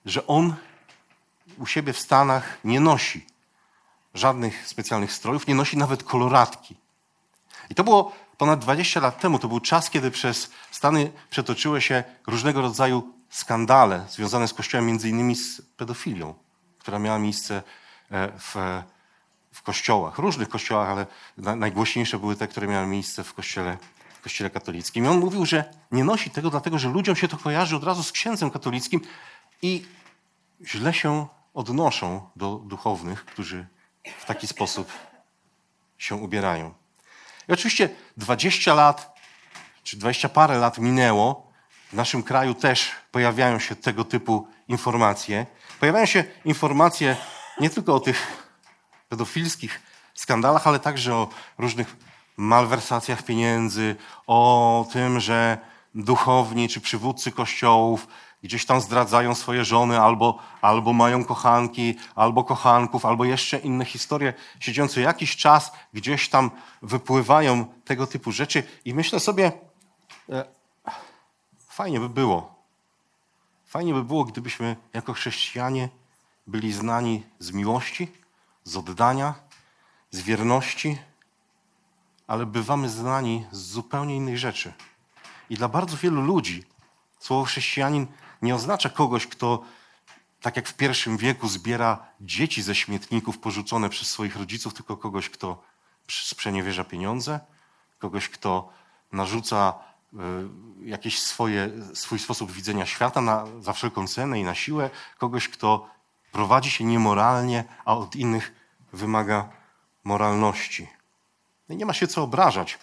że 0.05 0.27
on 0.27 0.55
u 1.57 1.65
siebie 1.65 1.93
w 1.93 1.99
Stanach 1.99 2.57
nie 2.63 2.79
nosi 2.79 3.25
żadnych 4.13 4.67
specjalnych 4.67 5.11
strojów, 5.11 5.47
nie 5.47 5.55
nosi 5.55 5.77
nawet 5.77 6.03
koloratki. 6.03 6.75
I 7.69 7.75
to 7.75 7.83
było 7.83 8.11
ponad 8.37 8.59
20 8.59 8.99
lat 8.99 9.19
temu. 9.19 9.39
To 9.39 9.47
był 9.47 9.59
czas, 9.59 9.89
kiedy 9.89 10.11
przez 10.11 10.51
Stany 10.71 11.11
przetoczyły 11.29 11.81
się 11.81 12.03
różnego 12.27 12.61
rodzaju 12.61 13.13
skandale 13.33 14.05
związane 14.09 14.47
z 14.47 14.53
Kościołem, 14.53 14.87
między 14.87 15.09
innymi 15.09 15.35
z 15.35 15.61
pedofilią, 15.61 16.33
która 16.79 16.99
miała 16.99 17.19
miejsce 17.19 17.63
e, 18.11 18.31
w, 18.39 18.55
w 19.51 19.61
kościołach, 19.61 20.17
różnych 20.17 20.49
kościołach, 20.49 20.89
ale 20.89 21.05
najgłośniejsze 21.55 22.19
były 22.19 22.35
te, 22.35 22.47
które 22.47 22.67
miały 22.67 22.87
miejsce 22.87 23.23
w 23.23 23.33
kościele, 23.33 23.77
w 24.19 24.21
kościele 24.21 24.49
katolickim. 24.49 25.05
I 25.05 25.07
on 25.07 25.19
mówił, 25.19 25.45
że 25.45 25.73
nie 25.91 26.03
nosi 26.03 26.29
tego, 26.29 26.49
dlatego 26.49 26.79
że 26.79 26.89
ludziom 26.89 27.15
się 27.15 27.27
to 27.27 27.37
kojarzy 27.37 27.75
od 27.75 27.83
razu 27.83 28.03
z 28.03 28.11
księdzem 28.11 28.51
katolickim 28.51 29.01
i 29.61 29.85
źle 30.61 30.93
się 30.93 31.27
odnoszą 31.53 32.29
do 32.35 32.55
duchownych, 32.55 33.25
którzy 33.25 33.67
w 34.19 34.25
taki 34.25 34.47
sposób 34.47 34.91
się 35.97 36.15
ubierają. 36.15 36.73
I 37.49 37.53
oczywiście 37.53 37.89
20 38.17 38.73
lat, 38.73 39.19
czy 39.83 39.97
20 39.97 40.29
parę 40.29 40.57
lat 40.57 40.77
minęło, 40.77 41.52
w 41.93 41.95
naszym 41.95 42.23
kraju 42.23 42.53
też 42.53 42.91
pojawiają 43.11 43.59
się 43.59 43.75
tego 43.75 44.03
typu 44.03 44.47
informacje. 44.67 45.45
Pojawiają 45.79 46.05
się 46.05 46.23
informacje 46.45 47.17
nie 47.59 47.69
tylko 47.69 47.95
o 47.95 47.99
tych 47.99 48.47
pedofilskich 49.09 49.81
skandalach, 50.13 50.67
ale 50.67 50.79
także 50.79 51.15
o 51.15 51.29
różnych 51.57 51.95
malwersacjach 52.37 53.23
pieniędzy, 53.23 53.95
o 54.27 54.85
tym, 54.93 55.19
że 55.19 55.57
duchowni 55.95 56.69
czy 56.69 56.81
przywódcy 56.81 57.31
kościołów 57.31 58.07
gdzieś 58.43 58.65
tam 58.65 58.81
zdradzają 58.81 59.35
swoje 59.35 59.65
żony, 59.65 59.99
albo, 59.99 60.39
albo 60.61 60.93
mają 60.93 61.25
kochanki, 61.25 61.95
albo 62.15 62.43
kochanków, 62.43 63.05
albo 63.05 63.25
jeszcze 63.25 63.57
inne 63.57 63.85
historie, 63.85 64.33
siedzące 64.59 65.01
jakiś 65.01 65.35
czas 65.35 65.71
gdzieś 65.93 66.29
tam 66.29 66.51
wypływają 66.81 67.65
tego 67.65 68.07
typu 68.07 68.31
rzeczy. 68.31 68.63
I 68.85 68.93
myślę 68.93 69.19
sobie, 69.19 69.51
e, 70.29 70.62
fajnie 71.73 71.99
by 71.99 72.09
było. 72.09 72.55
Fajnie 73.65 73.93
by 73.93 74.03
było, 74.03 74.25
gdybyśmy 74.25 74.75
jako 74.93 75.13
chrześcijanie 75.13 75.89
byli 76.47 76.73
znani 76.73 77.23
z 77.39 77.51
miłości, 77.51 78.11
z 78.63 78.77
oddania, 78.77 79.33
z 80.11 80.21
wierności, 80.21 80.97
ale 82.27 82.45
bywamy 82.45 82.89
znani 82.89 83.45
z 83.51 83.57
zupełnie 83.57 84.15
innych 84.15 84.37
rzeczy. 84.37 84.73
I 85.49 85.55
dla 85.55 85.67
bardzo 85.67 85.97
wielu 85.97 86.21
ludzi 86.21 86.63
słowo 87.19 87.43
chrześcijanin 87.43 88.07
nie 88.41 88.55
oznacza 88.55 88.89
kogoś, 88.89 89.27
kto 89.27 89.63
tak 90.41 90.55
jak 90.55 90.69
w 90.69 90.73
pierwszym 90.73 91.17
wieku 91.17 91.47
zbiera 91.47 92.05
dzieci 92.21 92.61
ze 92.61 92.75
śmietników 92.75 93.37
porzucone 93.37 93.89
przez 93.89 94.09
swoich 94.09 94.35
rodziców, 94.35 94.73
tylko 94.73 94.97
kogoś, 94.97 95.29
kto 95.29 95.63
sprzeniewierza 96.07 96.83
pieniądze, 96.83 97.39
kogoś, 97.99 98.29
kto 98.29 98.69
narzuca 99.11 99.73
jakiś 100.85 101.19
swoje, 101.19 101.69
swój 101.93 102.19
sposób 102.19 102.51
widzenia 102.51 102.85
świata 102.85 103.21
na, 103.21 103.45
za 103.59 103.73
wszelką 103.73 104.07
cenę 104.07 104.39
i 104.39 104.43
na 104.43 104.55
siłę, 104.55 104.89
kogoś, 105.17 105.49
kto 105.49 105.89
prowadzi 106.31 106.71
się 106.71 106.83
niemoralnie, 106.83 107.63
a 107.85 107.97
od 107.97 108.15
innych 108.15 108.53
wymaga 108.93 109.49
moralności. 110.03 110.87
I 111.69 111.75
nie 111.75 111.85
ma 111.85 111.93
się 111.93 112.07
co 112.07 112.23
obrażać, 112.23 112.79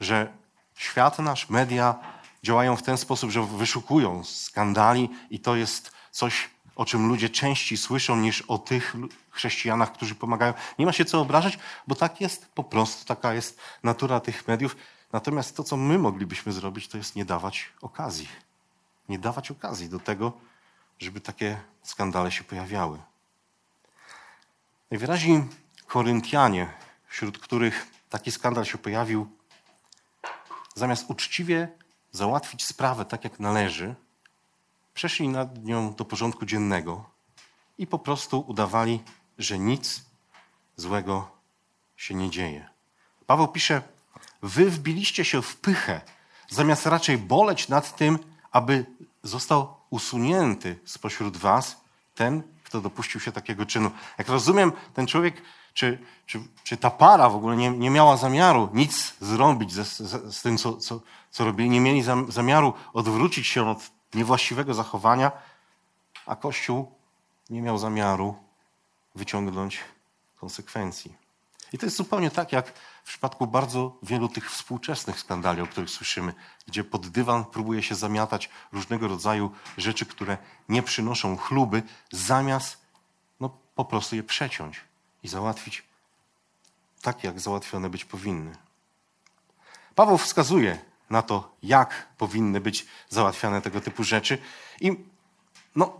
że 0.00 0.32
świat 0.74 1.18
nasz, 1.18 1.50
media 1.50 1.94
działają 2.42 2.76
w 2.76 2.82
ten 2.82 2.98
sposób, 2.98 3.30
że 3.30 3.42
wyszukują 3.42 4.24
skandali 4.24 5.10
i 5.30 5.40
to 5.40 5.56
jest 5.56 5.92
coś, 6.10 6.50
o 6.76 6.84
czym 6.84 7.08
ludzie 7.08 7.28
częściej 7.28 7.78
słyszą 7.78 8.16
niż 8.16 8.42
o 8.42 8.58
tych 8.58 8.94
chrześcijanach, 9.30 9.92
którzy 9.92 10.14
pomagają. 10.14 10.54
Nie 10.78 10.86
ma 10.86 10.92
się 10.92 11.04
co 11.04 11.20
obrażać, 11.20 11.58
bo 11.86 11.94
tak 11.94 12.20
jest 12.20 12.46
po 12.54 12.64
prostu, 12.64 13.04
taka 13.04 13.34
jest 13.34 13.60
natura 13.82 14.20
tych 14.20 14.48
mediów. 14.48 14.76
Natomiast 15.14 15.56
to, 15.56 15.64
co 15.64 15.76
my 15.76 15.98
moglibyśmy 15.98 16.52
zrobić, 16.52 16.88
to 16.88 16.96
jest 16.96 17.16
nie 17.16 17.24
dawać 17.24 17.72
okazji. 17.82 18.28
Nie 19.08 19.18
dawać 19.18 19.50
okazji 19.50 19.88
do 19.88 19.98
tego, 19.98 20.32
żeby 20.98 21.20
takie 21.20 21.60
skandale 21.82 22.32
się 22.32 22.44
pojawiały. 22.44 22.98
Najwyraźniej 24.90 25.44
Koryntianie, 25.86 26.72
wśród 27.06 27.38
których 27.38 27.86
taki 28.10 28.32
skandal 28.32 28.64
się 28.64 28.78
pojawił, 28.78 29.30
zamiast 30.74 31.10
uczciwie 31.10 31.68
załatwić 32.12 32.64
sprawę 32.64 33.04
tak, 33.04 33.24
jak 33.24 33.40
należy, 33.40 33.94
przeszli 34.94 35.28
nad 35.28 35.64
nią 35.64 35.94
do 35.94 36.04
porządku 36.04 36.46
dziennego 36.46 37.10
i 37.78 37.86
po 37.86 37.98
prostu 37.98 38.44
udawali, 38.46 39.00
że 39.38 39.58
nic 39.58 40.04
złego 40.76 41.30
się 41.96 42.14
nie 42.14 42.30
dzieje. 42.30 42.68
Paweł 43.26 43.48
pisze: 43.48 43.93
Wy 44.44 44.70
wbiliście 44.70 45.24
się 45.24 45.42
w 45.42 45.56
pychę, 45.56 46.00
zamiast 46.48 46.86
raczej 46.86 47.18
boleć 47.18 47.68
nad 47.68 47.96
tym, 47.96 48.18
aby 48.52 48.86
został 49.22 49.74
usunięty 49.90 50.78
spośród 50.84 51.36
Was 51.36 51.80
ten, 52.14 52.42
kto 52.64 52.80
dopuścił 52.80 53.20
się 53.20 53.32
takiego 53.32 53.66
czynu. 53.66 53.90
Jak 54.18 54.28
rozumiem, 54.28 54.72
ten 54.94 55.06
człowiek 55.06 55.42
czy, 55.74 55.98
czy, 56.26 56.40
czy 56.64 56.76
ta 56.76 56.90
para 56.90 57.28
w 57.28 57.36
ogóle 57.36 57.56
nie, 57.56 57.70
nie 57.70 57.90
miała 57.90 58.16
zamiaru 58.16 58.68
nic 58.72 59.14
zrobić 59.20 59.72
z, 59.72 59.96
z, 59.96 60.36
z 60.36 60.42
tym, 60.42 60.58
co, 60.58 60.76
co, 60.76 61.00
co 61.30 61.44
robili. 61.44 61.70
Nie 61.70 61.80
mieli 61.80 62.02
zamiaru 62.28 62.72
odwrócić 62.92 63.46
się 63.46 63.70
od 63.70 63.90
niewłaściwego 64.14 64.74
zachowania, 64.74 65.32
a 66.26 66.36
Kościół 66.36 66.92
nie 67.50 67.62
miał 67.62 67.78
zamiaru 67.78 68.34
wyciągnąć 69.14 69.80
konsekwencji. 70.36 71.14
I 71.72 71.78
to 71.78 71.86
jest 71.86 71.96
zupełnie 71.96 72.30
tak, 72.30 72.52
jak 72.52 72.72
w 73.04 73.08
przypadku 73.08 73.46
bardzo 73.46 73.98
wielu 74.02 74.28
tych 74.28 74.50
współczesnych 74.50 75.20
skandali, 75.20 75.60
o 75.60 75.66
których 75.66 75.90
słyszymy, 75.90 76.34
gdzie 76.66 76.84
pod 76.84 77.08
dywan 77.08 77.44
próbuje 77.44 77.82
się 77.82 77.94
zamiatać 77.94 78.50
różnego 78.72 79.08
rodzaju 79.08 79.50
rzeczy, 79.78 80.06
które 80.06 80.38
nie 80.68 80.82
przynoszą 80.82 81.36
chluby, 81.36 81.82
zamiast 82.12 82.78
no, 83.40 83.56
po 83.74 83.84
prostu 83.84 84.16
je 84.16 84.22
przeciąć 84.22 84.80
i 85.22 85.28
załatwić 85.28 85.82
tak, 87.02 87.24
jak 87.24 87.40
załatwione 87.40 87.90
być 87.90 88.04
powinny. 88.04 88.56
Paweł 89.94 90.18
wskazuje 90.18 90.78
na 91.10 91.22
to, 91.22 91.56
jak 91.62 92.08
powinny 92.18 92.60
być 92.60 92.86
załatwiane 93.08 93.62
tego 93.62 93.80
typu 93.80 94.04
rzeczy 94.04 94.38
i 94.80 94.96
no, 95.76 95.98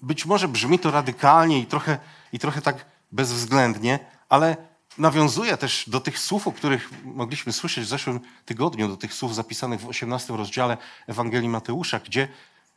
być 0.00 0.26
może 0.26 0.48
brzmi 0.48 0.78
to 0.78 0.90
radykalnie 0.90 1.58
i 1.58 1.66
trochę, 1.66 1.98
i 2.32 2.38
trochę 2.38 2.62
tak 2.62 2.86
bezwzględnie, 3.12 3.98
ale 4.28 4.69
nawiązuje 4.98 5.56
też 5.56 5.84
do 5.88 6.00
tych 6.00 6.18
słów, 6.18 6.48
o 6.48 6.52
których 6.52 6.90
mogliśmy 7.04 7.52
słyszeć 7.52 7.84
w 7.84 7.88
zeszłym 7.88 8.20
tygodniu, 8.44 8.88
do 8.88 8.96
tych 8.96 9.14
słów 9.14 9.34
zapisanych 9.34 9.80
w 9.80 9.88
18 9.88 10.36
rozdziale 10.36 10.76
Ewangelii 11.06 11.48
Mateusza, 11.48 11.98
gdzie 11.98 12.28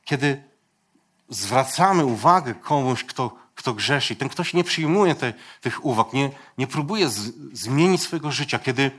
kiedy 0.05 0.43
zwracamy 1.29 2.05
uwagę 2.05 2.53
komuś, 2.55 3.03
kto 3.03 3.43
kto 3.55 3.73
grzeszy. 3.73 4.15
Ten 4.15 4.29
ktoś 4.29 4.53
nie 4.53 4.63
przyjmuje 4.63 5.15
te, 5.15 5.33
tych 5.61 5.85
uwag, 5.85 6.13
nie, 6.13 6.31
nie 6.57 6.67
próbuje 6.67 7.09
z, 7.09 7.33
zmienić 7.53 8.01
swojego 8.01 8.31
życia, 8.31 8.59
kiedy 8.59 8.91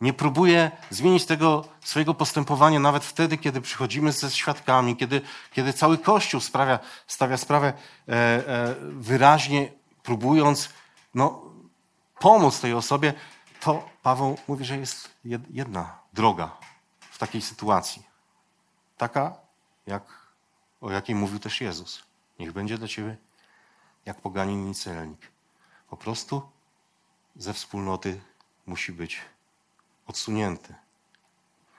nie 0.00 0.12
próbuje 0.12 0.70
zmienić 0.90 1.26
tego 1.26 1.68
swojego 1.84 2.14
postępowania 2.14 2.80
nawet 2.80 3.04
wtedy, 3.04 3.38
kiedy 3.38 3.60
przychodzimy 3.60 4.12
ze 4.12 4.30
świadkami, 4.30 4.96
kiedy, 4.96 5.20
kiedy 5.52 5.72
cały 5.72 5.98
Kościół 5.98 6.40
sprawia, 6.40 6.78
stawia 7.06 7.36
sprawę 7.36 7.72
e, 8.08 8.12
e, 8.12 8.74
wyraźnie, 8.80 9.72
próbując 10.02 10.68
no, 11.14 11.42
pomóc 12.20 12.60
tej 12.60 12.74
osobie, 12.74 13.14
to 13.60 13.88
Paweł 14.02 14.38
mówi, 14.48 14.64
że 14.64 14.78
jest 14.78 15.10
jedna 15.50 15.98
droga 16.12 16.56
w 17.00 17.18
takiej 17.18 17.42
sytuacji. 17.42 18.02
Taka, 18.96 19.34
jak, 19.86 20.02
o 20.80 20.90
jakiej 20.90 21.14
mówił 21.14 21.38
też 21.38 21.60
Jezus. 21.60 22.02
Niech 22.38 22.52
będzie 22.52 22.78
dla 22.78 22.88
ciebie 22.88 23.16
jak 24.06 24.20
poganin 24.20 24.70
i 24.70 24.74
celnik. 24.74 25.20
Po 25.90 25.96
prostu 25.96 26.42
ze 27.36 27.54
wspólnoty 27.54 28.20
musi 28.66 28.92
być 28.92 29.20
odsunięty. 30.06 30.74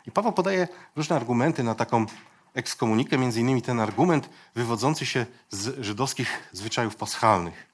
I 0.07 0.11
Paweł 0.11 0.33
podaje 0.33 0.67
różne 0.95 1.15
argumenty 1.15 1.63
na 1.63 1.75
taką 1.75 2.05
ekskomunikę, 2.53 3.17
między 3.17 3.39
innymi 3.39 3.61
ten 3.61 3.79
argument 3.79 4.29
wywodzący 4.55 5.05
się 5.05 5.25
z 5.49 5.85
żydowskich 5.85 6.49
zwyczajów 6.51 6.95
paschalnych. 6.95 7.67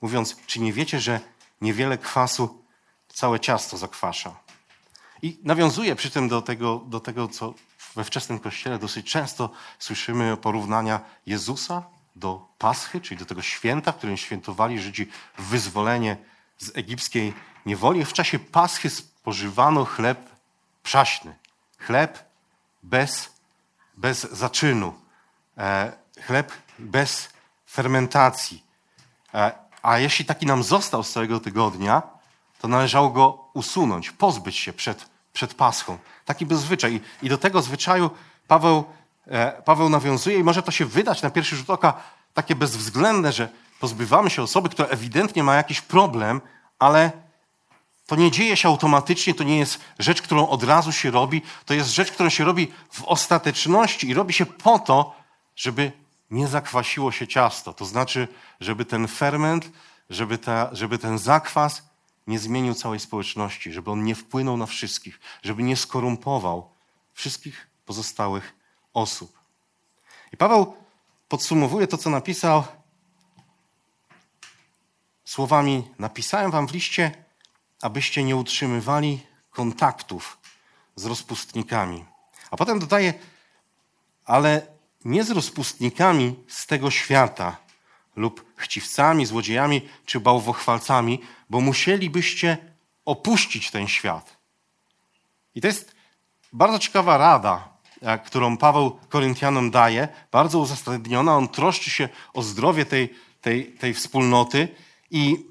Mówiąc, 0.00 0.36
czy 0.46 0.60
nie 0.60 0.72
wiecie, 0.72 1.00
że 1.00 1.20
niewiele 1.60 1.98
kwasu 1.98 2.64
całe 3.08 3.40
ciasto 3.40 3.76
zakwasza? 3.76 4.36
I 5.22 5.40
nawiązuje 5.44 5.96
przy 5.96 6.10
tym 6.10 6.28
do 6.28 6.42
tego, 6.42 6.82
do 6.86 7.00
tego, 7.00 7.28
co 7.28 7.54
we 7.94 8.04
wczesnym 8.04 8.38
kościele 8.38 8.78
dosyć 8.78 9.12
często 9.12 9.50
słyszymy 9.78 10.36
porównania 10.36 11.00
Jezusa 11.26 11.82
do 12.16 12.48
Paschy, 12.58 13.00
czyli 13.00 13.18
do 13.18 13.26
tego 13.26 13.42
święta, 13.42 13.92
w 13.92 13.96
którym 13.96 14.16
świętowali 14.16 14.80
Żydzi 14.80 15.08
wyzwolenie 15.38 16.16
z 16.58 16.76
egipskiej 16.76 17.34
niewoli. 17.66 18.04
W 18.04 18.12
czasie 18.12 18.38
Paschy 18.38 18.90
spożywano 18.90 19.84
chleb 19.84 20.30
przaśny. 20.82 21.36
Chleb 21.78 22.24
bez, 22.82 23.30
bez 23.96 24.22
zaczynu. 24.22 24.94
E, 25.58 25.92
chleb 26.26 26.52
bez 26.78 27.28
fermentacji. 27.70 28.62
A 29.86 29.98
jeśli 29.98 30.24
taki 30.24 30.46
nam 30.46 30.62
został 30.62 31.02
z 31.02 31.12
całego 31.12 31.40
tygodnia, 31.40 32.02
to 32.58 32.68
należało 32.68 33.10
go 33.10 33.44
usunąć, 33.54 34.10
pozbyć 34.10 34.56
się 34.56 34.72
przed, 34.72 35.08
przed 35.32 35.54
Paschą. 35.54 35.98
Taki 36.24 36.46
był 36.46 36.58
zwyczaj. 36.58 36.94
I, 36.94 37.26
i 37.26 37.28
do 37.28 37.38
tego 37.38 37.62
zwyczaju 37.62 38.10
Paweł, 38.48 38.84
e, 39.26 39.62
Paweł 39.62 39.88
nawiązuje 39.88 40.38
i 40.38 40.44
może 40.44 40.62
to 40.62 40.70
się 40.70 40.84
wydać 40.84 41.22
na 41.22 41.30
pierwszy 41.30 41.56
rzut 41.56 41.70
oka 41.70 41.94
takie 42.34 42.54
bezwzględne, 42.54 43.32
że 43.32 43.48
pozbywamy 43.80 44.30
się 44.30 44.42
osoby, 44.42 44.68
która 44.68 44.88
ewidentnie 44.88 45.42
ma 45.42 45.54
jakiś 45.54 45.80
problem, 45.80 46.40
ale 46.78 47.12
to 48.06 48.16
nie 48.16 48.30
dzieje 48.30 48.56
się 48.56 48.68
automatycznie, 48.68 49.34
to 49.34 49.44
nie 49.44 49.58
jest 49.58 49.80
rzecz, 49.98 50.22
którą 50.22 50.48
od 50.48 50.62
razu 50.62 50.92
się 50.92 51.10
robi, 51.10 51.42
to 51.66 51.74
jest 51.74 51.90
rzecz, 51.90 52.10
którą 52.10 52.28
się 52.28 52.44
robi 52.44 52.72
w 52.90 53.04
ostateczności 53.04 54.08
i 54.08 54.14
robi 54.14 54.32
się 54.32 54.46
po 54.46 54.78
to, 54.78 55.14
żeby 55.56 55.92
nie 56.30 56.48
zakwasiło 56.48 57.12
się 57.12 57.26
ciasto. 57.26 57.72
To 57.72 57.84
znaczy, 57.84 58.28
żeby 58.60 58.84
ten 58.84 59.08
ferment, 59.08 59.70
żeby, 60.10 60.38
ta, 60.38 60.68
żeby 60.72 60.98
ten 60.98 61.18
zakwas 61.18 61.82
nie 62.26 62.38
zmienił 62.38 62.74
całej 62.74 63.00
społeczności, 63.00 63.72
żeby 63.72 63.90
on 63.90 64.04
nie 64.04 64.14
wpłynął 64.14 64.56
na 64.56 64.66
wszystkich, 64.66 65.20
żeby 65.42 65.62
nie 65.62 65.76
skorumpował 65.76 66.70
wszystkich 67.12 67.66
pozostałych 67.84 68.54
osób. 68.94 69.38
I 70.32 70.36
Paweł 70.36 70.76
podsumowuje 71.28 71.86
to, 71.86 71.98
co 71.98 72.10
napisał 72.10 72.64
słowami: 75.24 75.90
Napisałem 75.98 76.50
wam 76.50 76.68
w 76.68 76.72
liście, 76.72 77.24
abyście 77.82 78.24
nie 78.24 78.36
utrzymywali 78.36 79.26
kontaktów 79.50 80.38
z 80.96 81.04
rozpustnikami. 81.04 82.04
A 82.50 82.56
potem 82.56 82.78
dodaje: 82.78 83.14
Ale 84.24 84.75
nie 85.06 85.24
z 85.24 85.30
rozpustnikami 85.30 86.34
z 86.48 86.66
tego 86.66 86.90
świata 86.90 87.56
lub 88.16 88.44
chciwcami, 88.56 89.26
złodziejami 89.26 89.88
czy 90.06 90.20
bałwochwalcami, 90.20 91.20
bo 91.50 91.60
musielibyście 91.60 92.58
opuścić 93.04 93.70
ten 93.70 93.88
świat. 93.88 94.36
I 95.54 95.60
to 95.60 95.66
jest 95.66 95.94
bardzo 96.52 96.78
ciekawa 96.78 97.18
rada, 97.18 97.68
e, 98.02 98.18
którą 98.18 98.56
Paweł 98.56 98.98
Koryntianom 99.08 99.70
daje, 99.70 100.08
bardzo 100.32 100.58
uzasadniona. 100.58 101.36
On 101.36 101.48
troszczy 101.48 101.90
się 101.90 102.08
o 102.34 102.42
zdrowie 102.42 102.86
tej, 102.86 103.14
tej, 103.40 103.72
tej 103.72 103.94
wspólnoty 103.94 104.68
i 105.10 105.46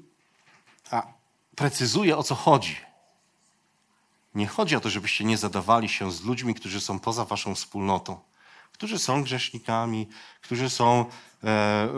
precyzuje, 1.56 2.16
o 2.16 2.22
co 2.22 2.34
chodzi. 2.34 2.76
Nie 4.34 4.46
chodzi 4.46 4.76
o 4.76 4.80
to, 4.80 4.90
żebyście 4.90 5.24
nie 5.24 5.38
zadawali 5.38 5.88
się 5.88 6.12
z 6.12 6.24
ludźmi, 6.24 6.54
którzy 6.54 6.80
są 6.80 6.98
poza 6.98 7.24
waszą 7.24 7.54
wspólnotą, 7.54 8.20
którzy 8.76 8.98
są 8.98 9.22
grzesznikami, 9.22 10.08
którzy 10.40 10.70
są, 10.70 11.04
e, 11.44 11.88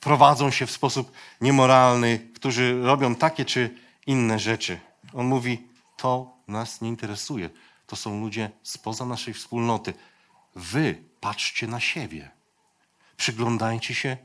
prowadzą 0.00 0.50
się 0.50 0.66
w 0.66 0.70
sposób 0.70 1.12
niemoralny, 1.40 2.30
którzy 2.34 2.82
robią 2.82 3.14
takie 3.14 3.44
czy 3.44 3.74
inne 4.06 4.38
rzeczy. 4.38 4.80
On 5.14 5.26
mówi: 5.26 5.68
To 5.96 6.36
nas 6.48 6.80
nie 6.80 6.88
interesuje. 6.88 7.50
To 7.86 7.96
są 7.96 8.20
ludzie 8.20 8.50
spoza 8.62 9.04
naszej 9.04 9.34
wspólnoty. 9.34 9.94
Wy 10.54 11.02
patrzcie 11.20 11.66
na 11.66 11.80
siebie. 11.80 12.30
Przyglądajcie 13.16 13.94
się 13.94 14.16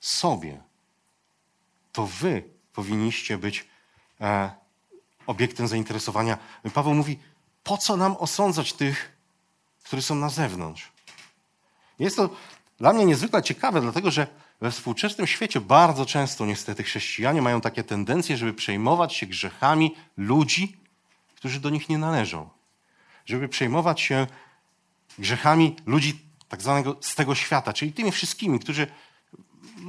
sobie. 0.00 0.62
To 1.92 2.06
wy 2.06 2.42
powinniście 2.72 3.38
być 3.38 3.64
e, 4.20 4.50
obiektem 5.26 5.68
zainteresowania. 5.68 6.38
Paweł 6.74 6.94
mówi, 6.94 7.18
po 7.64 7.78
co 7.78 7.96
nam 7.96 8.16
osądzać 8.16 8.72
tych, 8.72 9.16
którzy 9.84 10.02
są 10.02 10.14
na 10.14 10.28
zewnątrz? 10.28 10.95
Jest 11.98 12.16
to 12.16 12.30
dla 12.78 12.92
mnie 12.92 13.04
niezwykle 13.04 13.42
ciekawe, 13.42 13.80
dlatego 13.80 14.10
że 14.10 14.26
we 14.60 14.70
współczesnym 14.70 15.26
świecie 15.26 15.60
bardzo 15.60 16.06
często 16.06 16.46
niestety 16.46 16.82
chrześcijanie 16.82 17.42
mają 17.42 17.60
takie 17.60 17.84
tendencje, 17.84 18.36
żeby 18.36 18.54
przejmować 18.54 19.14
się 19.14 19.26
grzechami 19.26 19.94
ludzi, 20.16 20.76
którzy 21.34 21.60
do 21.60 21.70
nich 21.70 21.88
nie 21.88 21.98
należą. 21.98 22.48
Żeby 23.26 23.48
przejmować 23.48 24.00
się 24.00 24.26
grzechami 25.18 25.76
ludzi 25.86 26.20
tak 26.48 26.62
zwanego 26.62 26.96
z 27.00 27.14
tego 27.14 27.34
świata, 27.34 27.72
czyli 27.72 27.92
tymi 27.92 28.12
wszystkimi, 28.12 28.58
którzy 28.58 28.86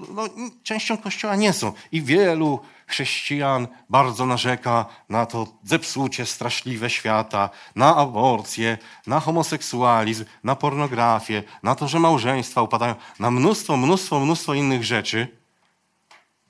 no, 0.09 0.29
częścią 0.63 0.97
Kościoła 0.97 1.35
nie 1.35 1.53
są. 1.53 1.73
I 1.91 2.01
wielu 2.01 2.59
chrześcijan 2.87 3.67
bardzo 3.89 4.25
narzeka 4.25 4.85
na 5.09 5.25
to 5.25 5.47
zepsucie 5.63 6.25
straszliwe 6.25 6.89
świata, 6.89 7.49
na 7.75 7.95
aborcję, 7.95 8.77
na 9.07 9.19
homoseksualizm, 9.19 10.25
na 10.43 10.55
pornografię, 10.55 11.43
na 11.63 11.75
to, 11.75 11.87
że 11.87 11.99
małżeństwa 11.99 12.61
upadają, 12.61 12.95
na 13.19 13.31
mnóstwo, 13.31 13.77
mnóstwo, 13.77 14.19
mnóstwo 14.19 14.53
innych 14.53 14.83
rzeczy. 14.83 15.37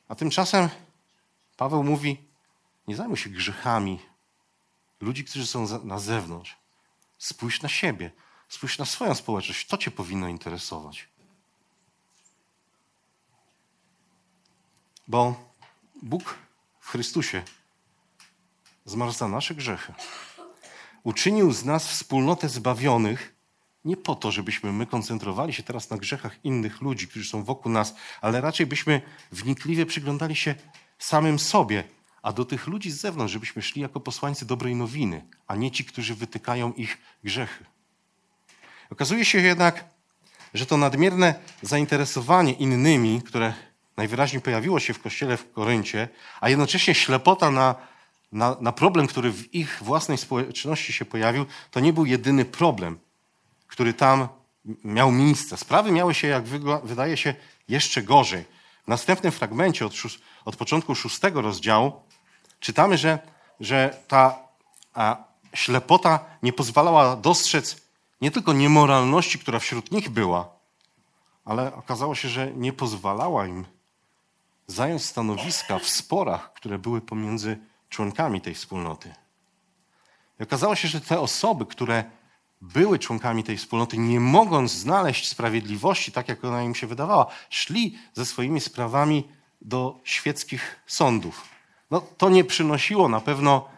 A 0.08 0.16
tymczasem 0.16 0.70
Paweł 1.58 1.84
mówi, 1.84 2.18
nie 2.88 2.96
zajmuj 2.96 3.18
się 3.18 3.30
grzechami 3.30 4.00
ludzi, 5.02 5.24
którzy 5.24 5.48
są 5.48 5.84
na 5.84 6.00
zewnątrz. 6.00 6.58
Spójrz 7.18 7.62
na 7.62 7.70
siebie, 7.70 8.12
spójrz 8.50 8.78
na 8.78 8.86
swoją 8.86 9.16
społeczność. 9.16 9.68
To 9.68 9.78
cię 9.78 9.92
powinno 9.92 10.28
interesować. 10.28 11.08
Bo 15.08 15.52
Bóg 16.04 16.38
w 16.80 16.90
Chrystusie 16.90 17.44
zmarł 18.86 19.12
za 19.12 19.28
nasze 19.28 19.56
grzechy. 19.56 19.94
Uczynił 21.04 21.54
z 21.54 21.66
nas 21.66 21.88
wspólnotę 21.88 22.50
zbawionych 22.50 23.38
nie 23.86 23.98
po 23.98 24.16
to, 24.16 24.32
żebyśmy 24.32 24.72
my 24.72 24.86
koncentrowali 24.86 25.54
się 25.54 25.64
teraz 25.64 25.90
na 25.90 25.98
grzechach 25.98 26.46
innych 26.46 26.82
ludzi, 26.82 27.08
którzy 27.08 27.30
są 27.30 27.44
wokół 27.44 27.72
nas, 27.72 27.96
ale 28.22 28.42
raczej 28.42 28.66
byśmy 28.66 29.02
wnikliwie 29.32 29.86
przyglądali 29.86 30.36
się 30.36 30.56
samym 31.00 31.40
sobie, 31.40 31.84
a 32.22 32.34
do 32.34 32.46
tych 32.46 32.68
ludzi 32.68 32.92
z 32.92 33.02
zewnątrz, 33.02 33.34
żebyśmy 33.34 33.62
szli 33.62 33.82
jako 33.82 34.00
posłańcy 34.00 34.46
dobrej 34.46 34.76
nowiny, 34.76 35.26
a 35.48 35.56
nie 35.56 35.72
ci, 35.72 35.86
którzy 35.86 36.16
wytykają 36.16 36.74
ich 36.74 36.98
grzechy. 37.24 37.66
Okazuje 38.90 39.26
się 39.26 39.42
jednak, 39.42 39.86
że 40.54 40.66
to 40.66 40.78
nadmierne 40.78 41.36
zainteresowanie 41.62 42.54
innymi, 42.54 43.22
które 43.22 43.54
najwyraźniej 43.98 44.42
pojawiło 44.42 44.80
się 44.80 44.94
w 44.94 45.02
kościele 45.02 45.38
w 45.38 45.52
Koryncie, 45.52 46.08
a 46.42 46.50
jednocześnie 46.50 46.96
ślepota 46.96 47.52
na, 47.52 47.76
na, 48.32 48.56
na 48.62 48.72
problem, 48.72 49.08
który 49.08 49.32
w 49.32 49.56
ich 49.56 49.80
własnej 49.82 50.18
społeczności 50.18 50.94
się 50.94 51.06
pojawił, 51.06 51.46
to 51.72 51.80
nie 51.80 51.94
był 51.94 52.06
jedyny 52.06 52.46
problem, 52.46 53.00
który 53.68 53.94
tam 53.94 54.28
miał 54.84 55.12
miejsce. 55.12 55.58
Sprawy 55.58 55.92
miały 55.92 56.14
się, 56.14 56.28
jak 56.28 56.44
wydaje 56.84 57.18
się, 57.18 57.34
jeszcze 57.68 58.04
gorzej. 58.04 58.46
W 58.84 58.88
następnym 58.88 59.32
fragmencie 59.32 59.86
od, 59.86 59.94
od 60.46 60.56
początku 60.56 60.96
szóstego 60.96 61.42
rozdziału 61.42 62.02
czytamy, 62.60 62.98
że, 62.98 63.20
że 63.60 63.98
ta 64.08 64.40
a, 64.94 65.24
ślepota 65.54 66.20
nie 66.44 66.54
pozwalała 66.54 67.16
dostrzec 67.16 67.88
nie 68.22 68.32
tylko 68.32 68.54
niemoralności, 68.54 69.40
która 69.40 69.60
wśród 69.60 69.92
nich 69.92 70.10
była, 70.10 70.50
ale 71.46 71.76
okazało 71.76 72.16
się, 72.16 72.30
że 72.30 72.52
nie 72.52 72.74
pozwalała 72.74 73.48
im 73.48 73.66
zająć 74.68 75.06
stanowiska 75.06 75.80
w 75.80 75.88
sporach, 75.88 76.54
które 76.54 76.80
były 76.80 77.02
pomiędzy 77.02 77.58
członkami 77.90 78.42
tej 78.42 78.54
wspólnoty. 78.54 79.14
I 80.40 80.44
okazało 80.44 80.76
się, 80.76 80.88
że 80.88 81.02
te 81.02 81.20
osoby, 81.20 81.66
które 81.66 82.04
były 82.62 83.00
członkami 83.00 83.44
tej 83.44 83.58
wspólnoty, 83.58 83.98
nie 83.98 84.20
mogąc 84.20 84.72
znaleźć 84.72 85.28
sprawiedliwości, 85.28 86.12
tak 86.12 86.30
jak 86.30 86.44
ona 86.44 86.64
im 86.64 86.76
się 86.76 86.88
wydawała, 86.88 87.26
szli 87.50 87.98
ze 88.14 88.26
swoimi 88.26 88.62
sprawami 88.62 89.28
do 89.62 90.00
świeckich 90.04 90.80
sądów. 90.88 91.44
No, 91.92 92.02
to 92.18 92.30
nie 92.30 92.44
przynosiło 92.44 93.10
na 93.10 93.22
pewno 93.22 93.70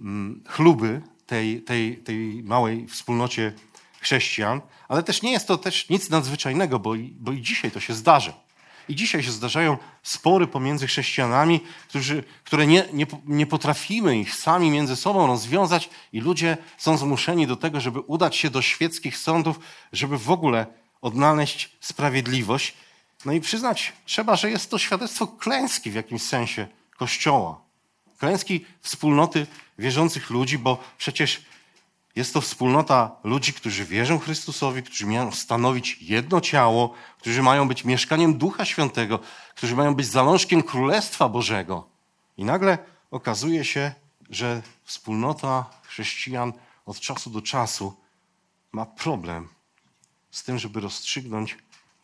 mm, 0.00 0.44
chluby 0.48 1.02
tej, 1.26 1.62
tej, 1.62 1.96
tej 1.96 2.42
małej 2.42 2.86
wspólnocie 2.86 3.52
chrześcijan, 4.00 4.60
ale 4.88 5.02
też 5.02 5.22
nie 5.22 5.32
jest 5.32 5.48
to 5.48 5.58
też 5.58 5.88
nic 5.88 6.10
nadzwyczajnego, 6.10 6.78
bo 6.78 6.94
i, 6.94 7.16
bo 7.20 7.32
i 7.32 7.42
dzisiaj 7.42 7.70
to 7.70 7.80
się 7.80 7.94
zdarza. 7.94 8.45
I 8.88 8.94
dzisiaj 8.94 9.22
się 9.22 9.32
zdarzają 9.32 9.78
spory 10.02 10.46
pomiędzy 10.46 10.86
chrześcijanami, 10.86 11.60
którzy, 11.88 12.24
które 12.44 12.66
nie, 12.66 12.84
nie, 12.92 13.06
nie 13.26 13.46
potrafimy 13.46 14.18
ich 14.18 14.34
sami 14.34 14.70
między 14.70 14.96
sobą 14.96 15.26
rozwiązać, 15.26 15.90
i 16.12 16.20
ludzie 16.20 16.56
są 16.78 16.96
zmuszeni 16.96 17.46
do 17.46 17.56
tego, 17.56 17.80
żeby 17.80 18.00
udać 18.00 18.36
się 18.36 18.50
do 18.50 18.62
świeckich 18.62 19.18
sądów, 19.18 19.60
żeby 19.92 20.18
w 20.18 20.30
ogóle 20.30 20.66
odnaleźć 21.00 21.70
sprawiedliwość. 21.80 22.74
No 23.24 23.32
i 23.32 23.40
przyznać 23.40 23.92
trzeba, 24.04 24.36
że 24.36 24.50
jest 24.50 24.70
to 24.70 24.78
świadectwo 24.78 25.26
klęski 25.26 25.90
w 25.90 25.94
jakimś 25.94 26.22
sensie 26.22 26.66
Kościoła. 26.96 27.60
Klęski 28.18 28.64
wspólnoty 28.80 29.46
wierzących 29.78 30.30
ludzi, 30.30 30.58
bo 30.58 30.78
przecież 30.98 31.42
jest 32.16 32.34
to 32.34 32.40
wspólnota 32.40 33.16
ludzi, 33.24 33.52
którzy 33.52 33.84
wierzą 33.84 34.18
Chrystusowi, 34.18 34.82
którzy 34.82 35.06
mają 35.06 35.32
stanowić 35.32 36.02
jedno 36.02 36.40
ciało, 36.40 36.94
którzy 37.18 37.42
mają 37.42 37.68
być 37.68 37.84
mieszkaniem 37.84 38.38
Ducha 38.38 38.64
Świętego, 38.64 39.18
którzy 39.54 39.76
mają 39.76 39.94
być 39.94 40.06
zalążkiem 40.06 40.62
Królestwa 40.62 41.28
Bożego. 41.28 41.88
I 42.36 42.44
nagle 42.44 42.78
okazuje 43.10 43.64
się, 43.64 43.92
że 44.30 44.62
wspólnota 44.84 45.70
chrześcijan 45.82 46.52
od 46.86 47.00
czasu 47.00 47.30
do 47.30 47.42
czasu 47.42 47.96
ma 48.72 48.86
problem 48.86 49.48
z 50.30 50.44
tym, 50.44 50.58
żeby 50.58 50.80
rozstrzygnąć 50.80 51.58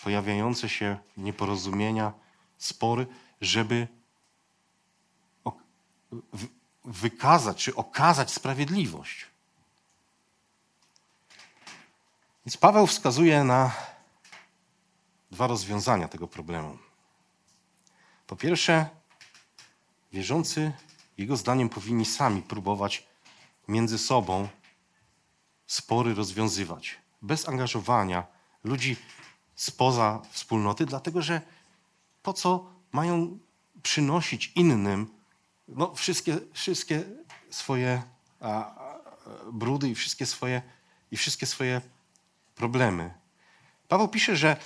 pojawiające 0.04 0.68
się 0.68 0.98
nieporozumienia, 1.16 2.12
spory, 2.58 3.06
żeby 3.40 3.88
wykazać 6.84 7.64
czy 7.64 7.74
okazać 7.74 8.30
sprawiedliwość. 8.30 9.31
Więc 12.46 12.56
Paweł 12.56 12.86
wskazuje 12.86 13.44
na 13.44 13.72
dwa 15.30 15.46
rozwiązania 15.46 16.08
tego 16.08 16.28
problemu. 16.28 16.78
Po 18.26 18.36
pierwsze, 18.36 18.88
wierzący, 20.12 20.72
jego 21.18 21.36
zdaniem, 21.36 21.68
powinni 21.68 22.04
sami 22.04 22.42
próbować 22.42 23.06
między 23.68 23.98
sobą 23.98 24.48
spory 25.66 26.14
rozwiązywać, 26.14 26.98
bez 27.22 27.48
angażowania 27.48 28.26
ludzi 28.64 28.96
spoza 29.54 30.22
wspólnoty, 30.30 30.86
dlatego 30.86 31.22
że 31.22 31.40
po 32.22 32.32
co 32.32 32.70
mają 32.92 33.38
przynosić 33.82 34.52
innym 34.54 35.06
no, 35.68 35.94
wszystkie, 35.94 36.38
wszystkie 36.52 37.04
swoje 37.50 38.02
a, 38.40 38.48
a, 38.48 38.98
brudy 39.52 39.88
i 39.88 39.94
wszystkie 39.94 40.26
swoje, 40.26 40.62
i 41.10 41.16
wszystkie 41.16 41.46
swoje 41.46 41.80
problemy. 42.54 43.14
Paweł 43.88 44.08
pisze, 44.08 44.36
że 44.36 44.56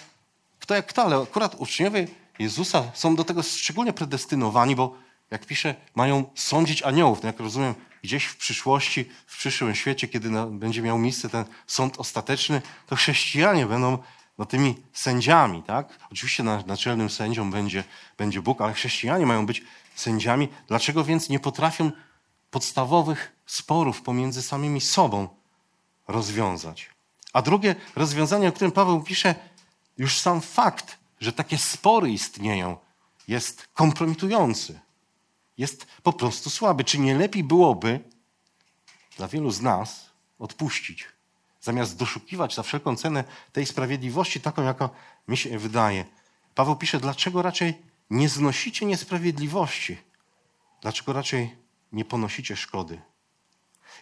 kto 0.59 0.75
jak 0.75 0.87
kto, 0.87 1.03
ale 1.03 1.17
akurat 1.17 1.55
uczniowie 1.55 2.09
Jezusa 2.39 2.91
są 2.95 3.17
do 3.17 3.25
tego 3.25 3.43
szczególnie 3.43 3.93
predestynowani, 3.93 4.77
bo 4.77 4.95
jak 5.31 5.47
pisze, 5.47 5.75
mają 5.95 6.25
sądzić 6.35 6.83
aniołów. 6.83 7.23
No 7.23 7.27
jak 7.27 7.41
rozumiem, 7.41 7.75
gdzieś 8.03 8.25
w 8.25 8.37
przyszłości, 8.37 9.11
w 9.27 9.39
przyszłym 9.39 9.75
świecie, 9.75 10.09
kiedy 10.09 10.31
będzie 10.51 10.83
miał 10.83 10.99
miejsce 10.99 11.29
ten 11.29 11.45
sąd 11.67 11.99
ostateczny, 11.99 12.63
to 12.87 12.97
chrześcijanie 12.97 13.67
będą 13.67 13.99
no, 14.39 14.47
tymi 14.47 14.75
sędziami. 14.93 15.63
Tak? 15.63 15.99
Oczywiście 16.13 16.43
naczelnym 16.43 17.11
sędzią 17.11 17.51
będzie, 17.51 17.85
będzie 18.19 18.43
Bóg, 18.43 18.61
ale 18.61 18.73
chrześcijanie 18.73 19.27
mają 19.27 19.47
być 19.47 19.63
sędziami. 19.95 20.49
Dlaczego 20.69 21.05
więc 21.05 21.29
nie 21.29 21.41
potrafią 21.41 21.91
podstawowych 22.51 23.33
sporów 23.47 24.03
pomiędzy 24.03 24.43
samymi 24.43 24.81
sobą 24.81 25.29
rozwiązać? 26.09 26.96
A 27.37 27.43
drugie 27.43 27.75
rozwiązanie, 27.97 28.49
o 28.49 28.53
którym 28.53 28.73
Paweł 28.73 29.03
pisze, 29.03 29.35
już 29.99 30.19
sam 30.19 30.41
fakt, 30.41 30.99
że 31.21 31.33
takie 31.33 31.59
spory 31.59 32.11
istnieją, 32.11 32.77
jest 33.29 33.69
kompromitujący. 33.75 34.81
Jest 35.59 35.87
po 36.03 36.13
prostu 36.13 36.51
słaby. 36.51 36.85
Czy 36.85 36.99
nie 36.99 37.15
lepiej 37.15 37.45
byłoby 37.45 38.01
dla 39.17 39.29
wielu 39.29 39.51
z 39.51 39.61
nas 39.61 40.11
odpuścić, 40.39 41.09
zamiast 41.61 41.97
doszukiwać 41.97 42.55
za 42.55 42.63
wszelką 42.63 42.97
cenę 42.97 43.25
tej 43.53 43.67
sprawiedliwości, 43.67 44.41
taką, 44.41 44.63
jaka 44.63 44.91
mi 45.29 45.37
się 45.37 45.59
wydaje? 45.59 46.05
Paweł 46.55 46.77
pisze, 46.77 47.01
dlaczego 47.01 47.43
raczej 47.43 47.83
nie 48.11 48.29
znosicie 48.29 48.87
niesprawiedliwości? 48.87 49.99
Dlaczego 50.83 51.13
raczej 51.13 51.57
nie 51.93 52.05
ponosicie 52.05 52.57
szkody? 52.57 53.01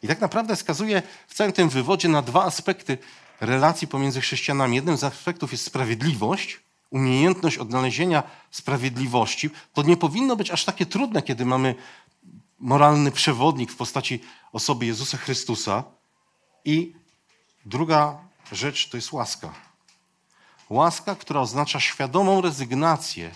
I 0.02 0.08
tak 0.08 0.20
naprawdę 0.20 0.56
wskazuje 0.56 1.02
w 1.26 1.34
całym 1.34 1.52
tym 1.52 1.68
wywodzie 1.68 2.08
na 2.08 2.22
dwa 2.22 2.44
aspekty 2.44 2.98
relacji 3.44 3.88
pomiędzy 3.88 4.20
chrześcijanami. 4.20 4.76
Jednym 4.76 4.96
z 4.96 5.04
aspektów 5.04 5.52
jest 5.52 5.64
sprawiedliwość, 5.64 6.60
umiejętność 6.90 7.58
odnalezienia 7.58 8.22
sprawiedliwości. 8.50 9.50
To 9.72 9.82
nie 9.82 9.96
powinno 9.96 10.36
być 10.36 10.50
aż 10.50 10.64
takie 10.64 10.86
trudne, 10.86 11.22
kiedy 11.22 11.44
mamy 11.44 11.74
moralny 12.58 13.10
przewodnik 13.10 13.72
w 13.72 13.76
postaci 13.76 14.20
osoby 14.52 14.86
Jezusa 14.86 15.18
Chrystusa. 15.18 15.84
I 16.64 16.92
druga 17.66 18.18
rzecz 18.52 18.88
to 18.88 18.96
jest 18.96 19.12
łaska. 19.12 19.54
Łaska, 20.70 21.14
która 21.14 21.40
oznacza 21.40 21.80
świadomą 21.80 22.40
rezygnację 22.40 23.30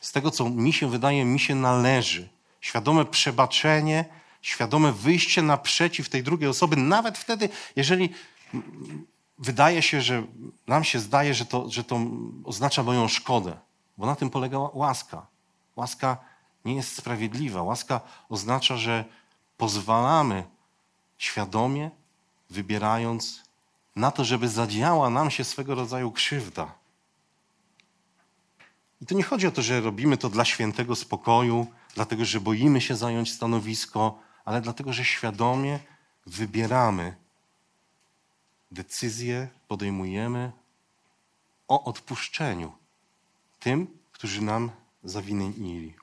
z 0.00 0.12
tego, 0.12 0.30
co 0.30 0.50
mi 0.50 0.72
się 0.72 0.90
wydaje, 0.90 1.24
mi 1.24 1.40
się 1.40 1.54
należy. 1.54 2.28
Świadome 2.60 3.04
przebaczenie, 3.04 4.04
świadome 4.42 4.92
wyjście 4.92 5.42
naprzeciw 5.42 6.08
tej 6.08 6.22
drugiej 6.22 6.48
osoby, 6.48 6.76
nawet 6.76 7.18
wtedy, 7.18 7.48
jeżeli 7.76 8.10
wydaje 9.38 9.82
się, 9.82 10.00
że 10.00 10.22
nam 10.66 10.84
się 10.84 10.98
zdaje, 10.98 11.34
że 11.34 11.46
to, 11.46 11.70
że 11.70 11.84
to 11.84 12.00
oznacza 12.44 12.82
moją 12.82 13.08
szkodę, 13.08 13.56
bo 13.98 14.06
na 14.06 14.16
tym 14.16 14.30
polega 14.30 14.58
łaska. 14.58 15.26
Łaska 15.76 16.16
nie 16.64 16.74
jest 16.74 16.96
sprawiedliwa. 16.96 17.62
Łaska 17.62 18.00
oznacza, 18.28 18.76
że 18.76 19.04
pozwalamy 19.56 20.44
świadomie, 21.18 21.90
wybierając 22.50 23.42
na 23.96 24.10
to, 24.10 24.24
żeby 24.24 24.48
zadziała 24.48 25.10
nam 25.10 25.30
się 25.30 25.44
swego 25.44 25.74
rodzaju 25.74 26.12
krzywda. 26.12 26.74
I 29.00 29.06
to 29.06 29.14
nie 29.14 29.22
chodzi 29.22 29.46
o 29.46 29.50
to, 29.50 29.62
że 29.62 29.80
robimy 29.80 30.16
to 30.16 30.28
dla 30.28 30.44
świętego 30.44 30.96
spokoju, 30.96 31.66
dlatego 31.94 32.24
że 32.24 32.40
boimy 32.40 32.80
się 32.80 32.96
zająć 32.96 33.32
stanowisko, 33.32 34.18
ale 34.44 34.60
dlatego, 34.60 34.92
że 34.92 35.04
świadomie 35.04 35.78
wybieramy 36.26 37.16
decyzje, 38.76 39.48
podejmujemy 39.68 40.52
o 41.68 41.84
odpuszczeniu 41.84 42.72
tym, 43.60 43.98
którzy 44.12 44.42
nam 44.42 44.70
zawinili. 45.04 45.94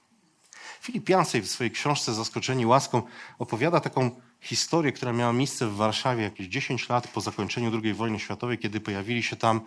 Filip 0.81 1.09
Jansej 1.09 1.41
w 1.41 1.51
swojej 1.51 1.71
książce 1.71 2.13
Zaskoczeni 2.13 2.65
łaską 2.65 3.01
opowiada 3.39 3.79
taką 3.79 4.11
historię, 4.41 4.91
która 4.91 5.13
miała 5.13 5.33
miejsce 5.33 5.67
w 5.67 5.75
Warszawie 5.75 6.23
jakieś 6.23 6.47
10 6.47 6.89
lat 6.89 7.07
po 7.07 7.21
zakończeniu 7.21 7.81
II 7.83 7.93
wojny 7.93 8.19
światowej, 8.19 8.57
kiedy 8.57 8.79
pojawili 8.79 9.23
się 9.23 9.35
tam 9.35 9.61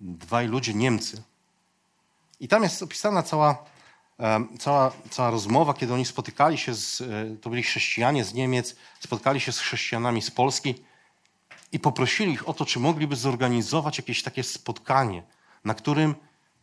dwaj 0.00 0.48
ludzie, 0.48 0.74
Niemcy, 0.74 1.22
i 2.40 2.48
tam 2.48 2.62
jest 2.62 2.82
opisana 2.82 3.22
cała, 3.22 3.64
cała, 4.58 4.92
cała 5.10 5.30
rozmowa, 5.30 5.74
kiedy 5.74 5.94
oni 5.94 6.04
spotykali 6.04 6.58
się, 6.58 6.74
z, 6.74 7.00
e, 7.00 7.36
to 7.42 7.50
byli 7.50 7.62
chrześcijanie 7.62 8.24
z 8.24 8.34
Niemiec, 8.34 8.76
spotkali 9.00 9.40
się 9.40 9.52
z 9.52 9.58
chrześcijanami 9.58 10.22
z 10.22 10.30
Polski 10.30 10.74
i 11.72 11.78
poprosili 11.78 12.32
ich 12.32 12.48
o 12.48 12.54
to, 12.54 12.66
czy 12.66 12.80
mogliby 12.80 13.16
zorganizować 13.16 13.98
jakieś 13.98 14.22
takie 14.22 14.42
spotkanie, 14.42 15.22
na 15.64 15.74
którym 15.74 16.14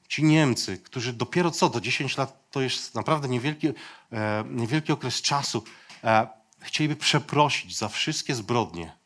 ci 0.08 0.24
Niemcy, 0.24 0.78
którzy 0.78 1.14
dopiero 1.14 1.52
co, 1.52 1.70
do 1.70 1.82
10 1.82 2.18
lat 2.18 2.52
to 2.52 2.62
jest 2.62 2.96
naprawdę 2.96 3.30
niewielki, 3.30 3.68
e, 3.68 4.44
niewielki 4.50 4.92
okres 4.92 5.22
czasu, 5.22 5.64
e, 6.04 6.28
chcieliby 6.60 6.96
przeprosić 6.96 7.78
za 7.78 7.90
wszystkie 7.90 8.36
zbrodnie, 8.36 8.98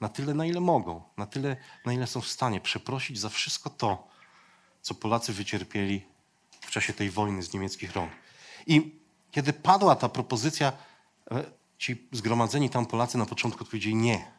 na 0.00 0.08
tyle, 0.08 0.34
na 0.34 0.46
ile 0.46 0.60
mogą, 0.60 1.02
na 1.16 1.26
tyle, 1.26 1.56
na 1.86 1.92
ile 1.92 2.06
są 2.06 2.20
w 2.20 2.28
stanie, 2.28 2.60
przeprosić 2.60 3.20
za 3.20 3.28
wszystko 3.28 3.70
to, 3.70 4.08
co 4.80 4.94
Polacy 4.94 5.32
wycierpieli 5.32 6.06
w 6.60 6.70
czasie 6.70 6.92
tej 6.92 7.10
wojny 7.10 7.42
z 7.42 7.52
niemieckich 7.52 7.92
rąk. 7.92 8.12
I 8.66 9.00
kiedy 9.30 9.52
padła 9.52 9.96
ta 9.96 10.08
propozycja, 10.08 10.72
e, 11.30 11.44
ci 11.78 12.08
zgromadzeni 12.12 12.70
tam 12.70 12.86
Polacy 12.86 13.18
na 13.18 13.26
początku 13.26 13.64
odpowiedzieli 13.64 13.94
nie. 13.94 14.33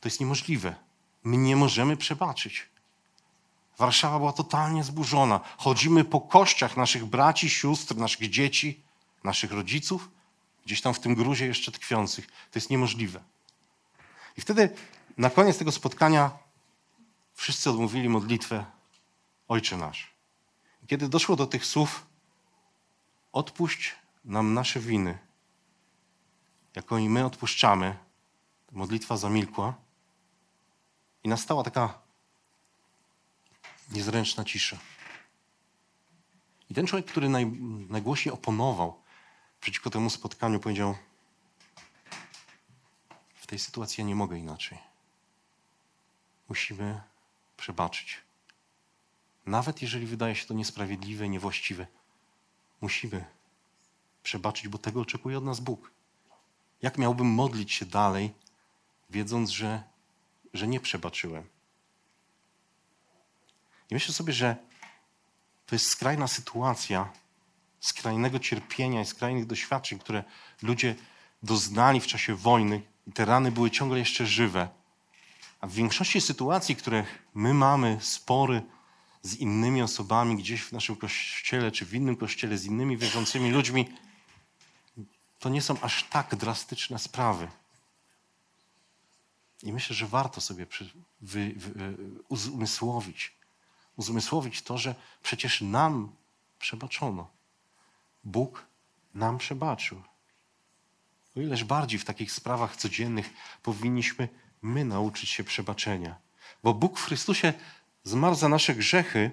To 0.00 0.08
jest 0.08 0.20
niemożliwe. 0.20 0.74
My 1.24 1.36
nie 1.36 1.56
możemy 1.56 1.96
przebaczyć. 1.96 2.68
Warszawa 3.78 4.18
była 4.18 4.32
totalnie 4.32 4.84
zburzona. 4.84 5.40
Chodzimy 5.58 6.04
po 6.04 6.20
kościach 6.20 6.76
naszych 6.76 7.04
braci, 7.04 7.50
sióstr, 7.50 7.96
naszych 7.96 8.30
dzieci, 8.30 8.82
naszych 9.24 9.52
rodziców, 9.52 10.08
gdzieś 10.64 10.80
tam 10.80 10.94
w 10.94 11.00
tym 11.00 11.14
gruzie 11.14 11.46
jeszcze 11.46 11.72
tkwiących. 11.72 12.26
To 12.26 12.54
jest 12.54 12.70
niemożliwe. 12.70 13.22
I 14.36 14.40
wtedy 14.40 14.74
na 15.18 15.30
koniec 15.30 15.58
tego 15.58 15.72
spotkania 15.72 16.30
wszyscy 17.34 17.70
odmówili 17.70 18.08
modlitwę 18.08 18.64
Ojcze 19.48 19.76
nasz. 19.76 20.10
Kiedy 20.86 21.08
doszło 21.08 21.36
do 21.36 21.46
tych 21.46 21.66
słów, 21.66 22.06
odpuść 23.32 23.94
nam 24.24 24.54
nasze 24.54 24.80
winy. 24.80 25.18
jako 26.74 26.98
i 26.98 27.08
my 27.08 27.24
odpuszczamy, 27.26 27.96
modlitwa 28.72 29.16
zamilkła 29.16 29.74
i 31.24 31.28
nastała 31.28 31.62
taka 31.62 31.98
niezręczna 33.92 34.44
cisza. 34.44 34.78
I 36.70 36.74
ten 36.74 36.86
człowiek, 36.86 37.06
który 37.06 37.28
naj, 37.28 37.46
najgłośniej 37.88 38.32
oponował 38.32 39.02
przeciwko 39.60 39.90
temu 39.90 40.10
spotkaniu, 40.10 40.60
powiedział: 40.60 40.96
W 43.34 43.46
tej 43.46 43.58
sytuacji 43.58 44.00
ja 44.00 44.06
nie 44.06 44.14
mogę 44.14 44.38
inaczej. 44.38 44.78
Musimy 46.48 47.00
przebaczyć. 47.56 48.20
Nawet 49.46 49.82
jeżeli 49.82 50.06
wydaje 50.06 50.34
się 50.34 50.46
to 50.46 50.54
niesprawiedliwe, 50.54 51.28
niewłaściwe, 51.28 51.86
musimy 52.80 53.24
przebaczyć, 54.22 54.68
bo 54.68 54.78
tego 54.78 55.00
oczekuje 55.00 55.38
od 55.38 55.44
nas 55.44 55.60
Bóg. 55.60 55.90
Jak 56.82 56.98
miałbym 56.98 57.26
modlić 57.26 57.72
się 57.72 57.86
dalej, 57.86 58.32
wiedząc, 59.10 59.50
że, 59.50 59.82
że 60.54 60.68
nie 60.68 60.80
przebaczyłem? 60.80 61.48
I 63.90 63.94
myślę 63.94 64.14
sobie, 64.14 64.32
że 64.32 64.56
to 65.66 65.74
jest 65.74 65.88
skrajna 65.88 66.28
sytuacja 66.28 67.12
skrajnego 67.80 68.38
cierpienia 68.38 69.00
i 69.00 69.06
skrajnych 69.06 69.46
doświadczeń, 69.46 69.98
które 69.98 70.24
ludzie 70.62 70.94
doznali 71.42 72.00
w 72.00 72.06
czasie 72.06 72.34
wojny 72.34 72.82
i 73.06 73.12
te 73.12 73.24
rany 73.24 73.52
były 73.52 73.70
ciągle 73.70 73.98
jeszcze 73.98 74.26
żywe. 74.26 74.68
A 75.60 75.66
w 75.66 75.72
większości 75.72 76.20
sytuacji, 76.20 76.76
które 76.76 77.04
my 77.34 77.54
mamy, 77.54 77.98
spory 78.00 78.62
z 79.22 79.36
innymi 79.36 79.82
osobami 79.82 80.36
gdzieś 80.36 80.62
w 80.62 80.72
naszym 80.72 80.96
kościele 80.96 81.72
czy 81.72 81.86
w 81.86 81.94
innym 81.94 82.16
kościele 82.16 82.58
z 82.58 82.66
innymi 82.66 82.96
wierzącymi 82.96 83.50
ludźmi, 83.50 83.88
to 85.38 85.48
nie 85.48 85.62
są 85.62 85.80
aż 85.80 86.04
tak 86.04 86.36
drastyczne 86.36 86.98
sprawy. 86.98 87.48
I 89.62 89.72
myślę, 89.72 89.96
że 89.96 90.06
warto 90.06 90.40
sobie 90.40 90.66
wy, 91.20 91.54
wy, 91.56 91.96
uzmysłowić, 92.28 93.36
uzmysłowić 93.96 94.62
to, 94.62 94.78
że 94.78 94.94
przecież 95.22 95.60
nam 95.60 96.12
przebaczono. 96.58 97.28
Bóg 98.24 98.66
nam 99.14 99.38
przebaczył. 99.38 100.02
O 101.36 101.40
ileż 101.40 101.64
bardziej 101.64 101.98
w 101.98 102.04
takich 102.04 102.32
sprawach 102.32 102.76
codziennych 102.76 103.30
powinniśmy 103.62 104.28
my 104.62 104.84
nauczyć 104.84 105.30
się 105.30 105.44
przebaczenia. 105.44 106.16
Bo 106.62 106.74
Bóg 106.74 106.98
w 106.98 107.04
Chrystusie 107.04 107.52
zmarł 108.04 108.34
za 108.34 108.48
nasze 108.48 108.74
grzechy, 108.74 109.30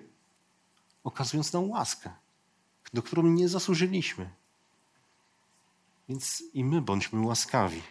okazując 1.04 1.54
nam 1.54 1.70
łaskę, 1.70 2.14
do 2.94 3.04
którą 3.04 3.24
nie 3.24 3.50
zasłużyliśmy. 3.50 4.30
Więc 6.10 6.44
i 6.54 6.64
my 6.64 6.82
bądźmy 6.82 7.22
łaskawi 7.22 7.82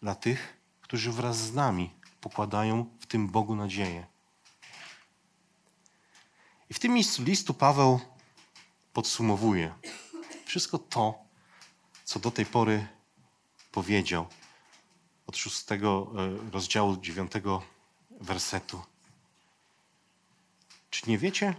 dla 0.00 0.14
tych, 0.14 0.61
którzy 0.92 1.12
wraz 1.12 1.36
z 1.36 1.54
nami 1.54 1.90
pokładają 2.20 2.86
w 3.00 3.06
tym 3.06 3.28
Bogu 3.28 3.56
nadzieję. 3.56 4.06
I 6.70 6.74
w 6.74 6.78
tym 6.78 6.92
miejscu 6.92 7.22
listu 7.22 7.54
Paweł 7.54 8.00
podsumowuje 8.92 9.74
wszystko 10.44 10.78
to, 10.78 11.24
co 12.04 12.20
do 12.20 12.30
tej 12.30 12.46
pory 12.46 12.86
powiedział 13.70 14.26
od 15.26 15.36
szóstego 15.36 16.12
e, 16.48 16.50
rozdziału 16.50 16.96
dziewiątego 16.96 17.62
wersetu. 18.10 18.82
Czy 20.90 21.10
nie 21.10 21.18
wiecie, 21.18 21.54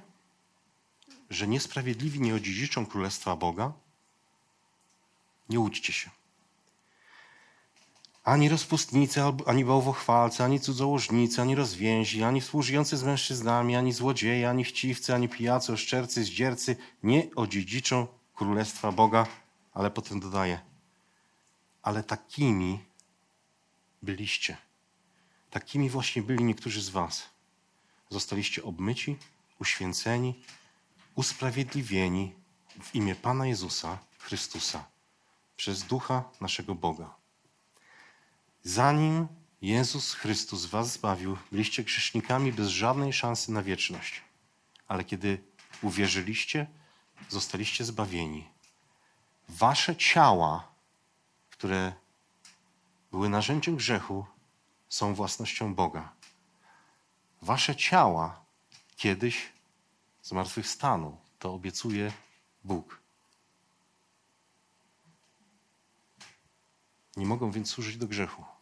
że 1.29 1.47
niesprawiedliwi 1.47 2.21
nie 2.21 2.35
odziedziczą 2.35 2.85
Królestwa 2.85 3.35
Boga? 3.35 3.73
Nie 5.49 5.59
łudźcie 5.59 5.93
się. 5.93 6.22
Ani 8.23 8.49
rozpustnicy, 8.49 9.21
ani 9.45 9.65
bałwochwalcy, 9.65 10.43
ani 10.43 10.59
cudzołożnicy, 10.59 11.41
ani 11.41 11.55
rozwięzi, 11.55 12.23
ani 12.23 12.41
współżyjący 12.41 12.97
z 12.97 13.03
mężczyznami, 13.03 13.75
ani 13.75 13.93
złodzieje, 13.93 14.49
ani 14.49 14.63
chciwcy, 14.63 15.15
ani 15.15 15.29
pijacy, 15.29 15.73
oszczercy, 15.73 16.23
zdziercy 16.23 16.75
nie 17.03 17.35
odziedziczą 17.35 18.07
Królestwa 18.35 18.91
Boga, 18.91 19.27
ale 19.73 19.91
potem 19.91 20.19
dodaje, 20.19 20.59
ale 21.81 22.03
takimi 22.03 22.79
byliście. 24.01 24.57
Takimi 25.51 25.89
właśnie 25.89 26.21
byli 26.21 26.43
niektórzy 26.43 26.81
z 26.81 26.89
was. 26.89 27.29
Zostaliście 28.09 28.63
obmyci, 28.63 29.17
uświęceni, 29.59 30.43
usprawiedliwieni 31.15 32.33
w 32.81 32.95
imię 32.95 33.15
Pana 33.15 33.47
Jezusa 33.47 33.97
Chrystusa 34.19 34.85
przez 35.57 35.83
Ducha 35.83 36.23
naszego 36.41 36.75
Boga. 36.75 37.22
Zanim 38.63 39.27
Jezus 39.61 40.13
Chrystus 40.13 40.65
was 40.65 40.93
zbawił, 40.93 41.37
byliście 41.51 41.83
grzesznikami 41.83 42.53
bez 42.53 42.67
żadnej 42.67 43.13
szansy 43.13 43.51
na 43.51 43.63
wieczność. 43.63 44.21
Ale 44.87 45.03
kiedy 45.03 45.43
uwierzyliście, 45.81 46.67
zostaliście 47.29 47.83
zbawieni. 47.85 48.49
Wasze 49.49 49.95
ciała, 49.95 50.67
które 51.49 51.93
były 53.11 53.29
narzędziem 53.29 53.75
grzechu, 53.75 54.25
są 54.89 55.15
własnością 55.15 55.75
Boga. 55.75 56.13
Wasze 57.41 57.75
ciała 57.75 58.45
kiedyś 58.95 59.49
zmartwychwstaną. 60.23 61.17
To 61.39 61.53
obiecuje 61.53 62.11
Bóg. 62.63 63.01
Nie 67.17 67.25
mogą 67.25 67.51
więc 67.51 67.69
służyć 67.69 67.97
do 67.97 68.07
grzechu. 68.07 68.52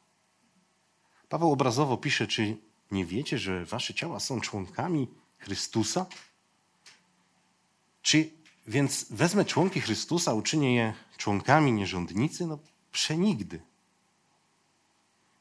Paweł 1.32 1.52
obrazowo 1.52 1.98
pisze, 1.98 2.28
czy 2.28 2.58
nie 2.92 3.06
wiecie, 3.06 3.38
że 3.38 3.66
wasze 3.66 3.94
ciała 3.94 4.20
są 4.20 4.42
członkami 4.42 5.08
Chrystusa? 5.38 6.06
Czy 8.02 8.30
więc 8.68 9.06
wezmę 9.10 9.46
członki 9.46 9.82
Chrystusa, 9.82 10.34
uczynię 10.34 10.76
je 10.76 10.94
członkami 11.18 11.72
nierządnicy? 11.72 12.48
No 12.48 12.60
przenigdy. 12.92 13.62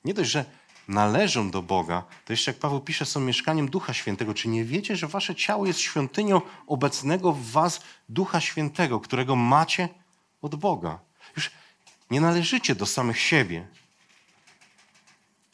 Nie 0.05 0.14
dość, 0.14 0.31
że 0.31 0.44
należą 0.88 1.50
do 1.50 1.62
Boga, 1.62 2.05
to 2.24 2.33
jeszcze 2.33 2.50
jak 2.50 2.61
Paweł 2.61 2.81
pisze, 2.81 3.07
są 3.07 3.20
mieszkaniem 3.20 3.68
Ducha 3.70 3.94
Świętego. 3.94 4.35
Czy 4.35 4.48
nie 4.48 4.64
wiecie, 4.64 4.96
że 4.96 5.07
wasze 5.07 5.35
ciało 5.35 5.66
jest 5.66 5.79
świątynią 5.79 6.40
obecnego 6.66 7.33
w 7.33 7.50
was 7.50 7.81
Ducha 8.09 8.40
Świętego, 8.40 9.00
którego 9.00 9.37
macie 9.37 9.88
od 10.42 10.55
Boga? 10.55 10.98
Już 11.37 11.50
nie 12.11 12.20
należycie 12.20 12.74
do 12.74 12.87
samych 12.87 13.20
siebie. 13.20 13.79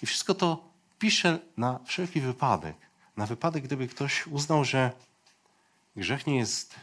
Wszystko 0.07 0.35
to 0.35 0.65
pisze 0.99 1.39
na 1.57 1.81
wszelki 1.85 2.21
wypadek. 2.21 2.77
Na 3.17 3.27
wypadek, 3.27 3.65
gdyby 3.65 3.89
ktoś 3.89 4.27
uznał, 4.27 4.65
że 4.65 4.93
grzech 5.97 6.27
nie 6.27 6.37
jest 6.37 6.75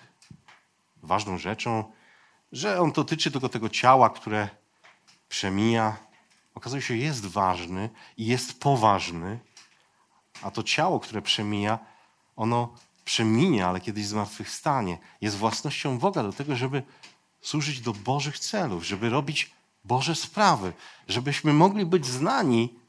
ważną 1.04 1.38
rzeczą, 1.38 1.92
że 2.52 2.82
on 2.82 2.92
dotyczy 2.92 3.32
tylko 3.32 3.50
tego 3.50 3.70
ciała, 3.70 4.10
które 4.10 4.50
przemija. 5.30 5.98
Okazuje 6.56 6.82
się, 6.82 6.98
jest 6.98 7.26
ważny 7.26 7.90
i 8.18 8.26
jest 8.26 8.60
poważny, 8.60 9.40
a 10.42 10.52
to 10.52 10.64
ciało, 10.64 11.00
które 11.00 11.22
przemija, 11.22 11.80
ono 12.36 12.74
przeminie, 13.06 13.68
ale 13.68 13.82
kiedyś 13.82 14.06
zmartwychwstanie. 14.06 14.98
Jest 15.22 15.38
własnością 15.38 16.00
Boga 16.00 16.24
do 16.24 16.34
tego, 16.34 16.56
żeby 16.56 16.84
służyć 17.42 17.82
do 17.82 17.94
Bożych 17.94 18.40
celów, 18.40 18.86
żeby 18.86 19.10
robić 19.10 19.52
Boże 19.84 20.16
sprawy, 20.16 20.74
żebyśmy 21.08 21.54
mogli 21.54 21.86
być 21.86 22.06
znani 22.06 22.83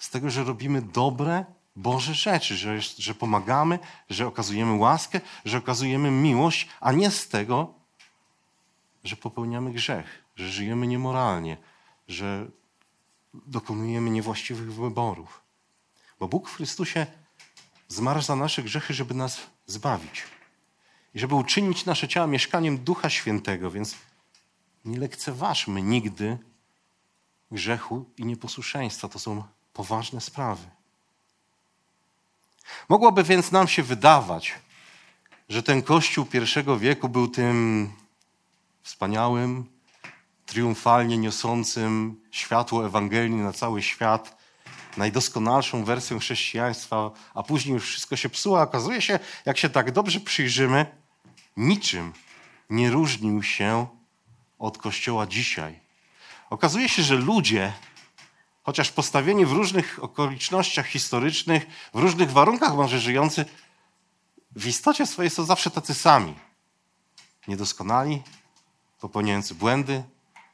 z 0.00 0.10
tego, 0.10 0.30
że 0.30 0.44
robimy 0.44 0.82
dobre, 0.82 1.44
Boże 1.76 2.14
rzeczy, 2.14 2.56
że, 2.56 2.80
że 2.80 3.14
pomagamy, 3.14 3.78
że 4.10 4.26
okazujemy 4.26 4.74
łaskę, 4.74 5.20
że 5.44 5.58
okazujemy 5.58 6.10
miłość, 6.10 6.68
a 6.80 6.92
nie 6.92 7.10
z 7.10 7.28
tego, 7.28 7.74
że 9.04 9.16
popełniamy 9.16 9.72
grzech, 9.72 10.24
że 10.36 10.48
żyjemy 10.48 10.86
niemoralnie, 10.86 11.56
że 12.08 12.46
dokonujemy 13.34 14.10
niewłaściwych 14.10 14.72
wyborów. 14.74 15.40
Bo 16.20 16.28
Bóg 16.28 16.48
w 16.48 16.54
Chrystusie 16.54 17.06
zmarł 17.88 18.22
za 18.22 18.36
nasze 18.36 18.62
grzechy, 18.62 18.94
żeby 18.94 19.14
nas 19.14 19.40
zbawić 19.66 20.22
i 21.14 21.18
żeby 21.18 21.34
uczynić 21.34 21.84
nasze 21.84 22.08
ciała 22.08 22.26
mieszkaniem 22.26 22.78
Ducha 22.78 23.10
Świętego, 23.10 23.70
więc 23.70 23.96
nie 24.84 24.98
lekceważmy 24.98 25.82
nigdy 25.82 26.38
grzechu 27.50 28.04
i 28.16 28.24
nieposłuszeństwa. 28.24 29.08
To 29.08 29.18
są 29.18 29.44
poważne 29.72 30.20
sprawy. 30.20 30.68
Mogłoby 32.88 33.24
więc 33.24 33.52
nam 33.52 33.68
się 33.68 33.82
wydawać, 33.82 34.54
że 35.48 35.62
ten 35.62 35.82
Kościół 35.82 36.24
pierwszego 36.24 36.78
wieku 36.78 37.08
był 37.08 37.28
tym 37.28 37.90
wspaniałym, 38.82 39.64
triumfalnie 40.46 41.18
niosącym 41.18 42.20
światło 42.30 42.86
Ewangelii 42.86 43.36
na 43.36 43.52
cały 43.52 43.82
świat, 43.82 44.36
najdoskonalszą 44.96 45.84
wersją 45.84 46.18
chrześcijaństwa, 46.18 47.10
a 47.34 47.42
później 47.42 47.74
już 47.74 47.84
wszystko 47.84 48.16
się 48.16 48.28
psuło. 48.28 48.60
Okazuje 48.60 49.02
się, 49.02 49.18
jak 49.46 49.58
się 49.58 49.68
tak 49.68 49.92
dobrze 49.92 50.20
przyjrzymy, 50.20 50.86
niczym 51.56 52.12
nie 52.70 52.90
różnił 52.90 53.42
się 53.42 53.86
od 54.58 54.78
Kościoła 54.78 55.26
dzisiaj. 55.26 55.80
Okazuje 56.50 56.88
się, 56.88 57.02
że 57.02 57.14
ludzie, 57.14 57.72
chociaż 58.62 58.90
postawieni 58.90 59.46
w 59.46 59.52
różnych 59.52 60.04
okolicznościach 60.04 60.86
historycznych, 60.86 61.66
w 61.94 61.98
różnych 61.98 62.32
warunkach 62.32 62.74
może 62.74 63.00
żyjący, 63.00 63.44
w 64.56 64.66
istocie 64.66 65.06
swojej 65.06 65.30
są 65.30 65.44
zawsze 65.44 65.70
tacy 65.70 65.94
sami. 65.94 66.34
Niedoskonali, 67.48 68.22
popełniający 69.00 69.54
błędy, 69.54 70.02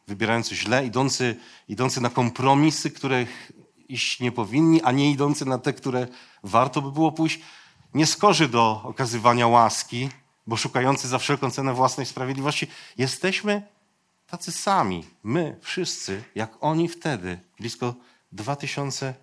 wybierający 0.06 0.56
źle, 0.56 0.86
idący, 0.86 1.36
idący 1.68 2.00
na 2.00 2.10
kompromisy, 2.10 2.90
których 2.90 3.52
iść 3.88 4.20
nie 4.20 4.32
powinni, 4.32 4.82
a 4.82 4.92
nie 4.92 5.10
idący 5.10 5.44
na 5.44 5.58
te, 5.58 5.72
które 5.72 6.06
warto 6.42 6.82
by 6.82 6.92
było 6.92 7.12
pójść, 7.12 7.40
nieskorzy 7.94 8.48
do 8.48 8.80
okazywania 8.84 9.46
łaski, 9.46 10.08
bo 10.46 10.56
szukający 10.56 11.08
za 11.08 11.18
wszelką 11.18 11.50
cenę 11.50 11.74
własnej 11.74 12.06
sprawiedliwości. 12.06 12.66
Jesteśmy 12.98 13.62
tacy 14.26 14.52
sami, 14.52 15.04
my 15.22 15.58
wszyscy, 15.62 16.24
jak 16.34 16.50
oni 16.60 16.88
wtedy, 16.88 17.38
blisko 17.60 17.94
dwa 18.32 18.56
tysiące 18.56 19.14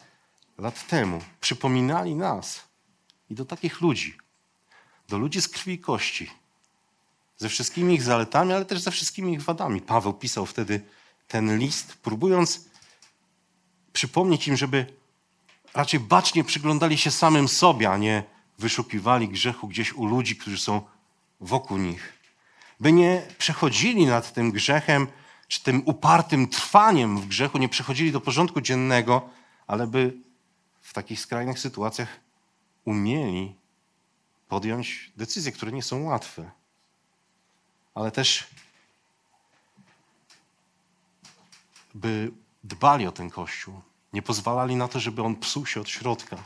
lat 0.57 0.87
temu. 0.87 1.21
Przypominali 1.41 2.15
nas 2.15 2.63
i 3.29 3.35
do 3.35 3.45
takich 3.45 3.81
ludzi, 3.81 4.17
do 5.09 5.17
ludzi 5.17 5.41
z 5.41 5.47
krwi 5.47 5.73
i 5.73 5.79
kości, 5.79 6.31
ze 7.37 7.49
wszystkimi 7.49 7.93
ich 7.93 8.03
zaletami, 8.03 8.53
ale 8.53 8.65
też 8.65 8.79
ze 8.79 8.91
wszystkimi 8.91 9.33
ich 9.33 9.41
wadami. 9.41 9.81
Paweł 9.81 10.13
pisał 10.13 10.45
wtedy 10.45 10.81
ten 11.27 11.57
list, 11.57 11.93
próbując 11.93 12.65
przypomnieć 13.93 14.47
im, 14.47 14.57
żeby 14.57 14.85
raczej 15.73 15.99
bacznie 15.99 16.43
przyglądali 16.43 16.97
się 16.97 17.11
samym 17.11 17.47
sobie, 17.47 17.89
a 17.89 17.97
nie 17.97 18.23
wyszukiwali 18.59 19.29
grzechu 19.29 19.67
gdzieś 19.67 19.93
u 19.93 20.05
ludzi, 20.05 20.35
którzy 20.35 20.57
są 20.57 20.81
wokół 21.39 21.77
nich. 21.77 22.12
By 22.83 22.91
nie 22.91 23.27
przechodzili 23.37 24.05
nad 24.05 24.33
tym 24.33 24.51
grzechem, 24.51 25.07
czy 25.47 25.63
tym 25.63 25.83
upartym 25.85 26.47
trwaniem 26.47 27.19
w 27.19 27.27
grzechu, 27.27 27.57
nie 27.57 27.69
przechodzili 27.69 28.11
do 28.11 28.21
porządku 28.21 28.61
dziennego, 28.61 29.29
ale 29.67 29.87
by 29.87 30.13
w 30.81 30.93
takich 30.93 31.19
skrajnych 31.19 31.59
sytuacjach 31.59 32.19
umieli 32.85 33.55
podjąć 34.47 35.11
decyzje, 35.17 35.51
które 35.51 35.71
nie 35.71 35.83
są 35.83 36.03
łatwe. 36.03 36.51
Ale 37.95 38.11
też 38.11 38.47
by 41.93 42.31
dbali 42.63 43.07
o 43.07 43.11
ten 43.11 43.29
Kościół, 43.29 43.81
nie 44.13 44.21
pozwalali 44.21 44.75
na 44.75 44.87
to, 44.87 44.99
żeby 44.99 45.23
on 45.23 45.35
psuł 45.35 45.65
się 45.65 45.81
od 45.81 45.89
środka. 45.89 46.37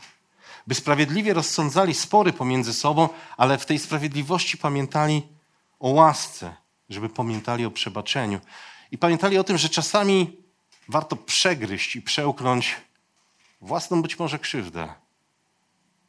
By 0.67 0.75
sprawiedliwie 0.75 1.33
rozsądzali 1.33 1.93
spory 1.93 2.33
pomiędzy 2.33 2.73
sobą, 2.73 3.09
ale 3.37 3.57
w 3.57 3.65
tej 3.65 3.79
sprawiedliwości 3.79 4.57
pamiętali 4.57 5.36
o 5.79 5.89
łasce, 5.89 6.55
żeby 6.89 7.09
pamiętali 7.09 7.65
o 7.65 7.71
przebaczeniu. 7.71 8.39
I 8.91 8.97
pamiętali 8.97 9.37
o 9.37 9.43
tym, 9.43 9.57
że 9.57 9.69
czasami 9.69 10.37
warto 10.87 11.15
przegryźć 11.15 11.95
i 11.95 12.01
przełknąć 12.01 12.75
własną 13.61 14.01
być 14.01 14.19
może 14.19 14.39
krzywdę 14.39 14.93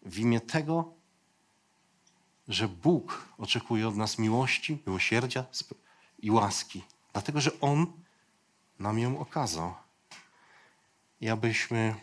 w 0.03 0.19
imię 0.19 0.41
tego, 0.41 0.93
że 2.49 2.69
Bóg 2.69 3.29
oczekuje 3.39 3.89
od 3.89 3.97
nas 3.97 4.19
miłości, 4.19 4.79
miłosierdzia 4.87 5.45
i 6.19 6.31
łaski, 6.31 6.85
dlatego 7.13 7.41
że 7.41 7.61
On 7.61 7.87
nam 8.79 8.99
ją 8.99 9.19
okazał. 9.19 9.75
I 11.21 11.29
abyśmy, 11.29 11.95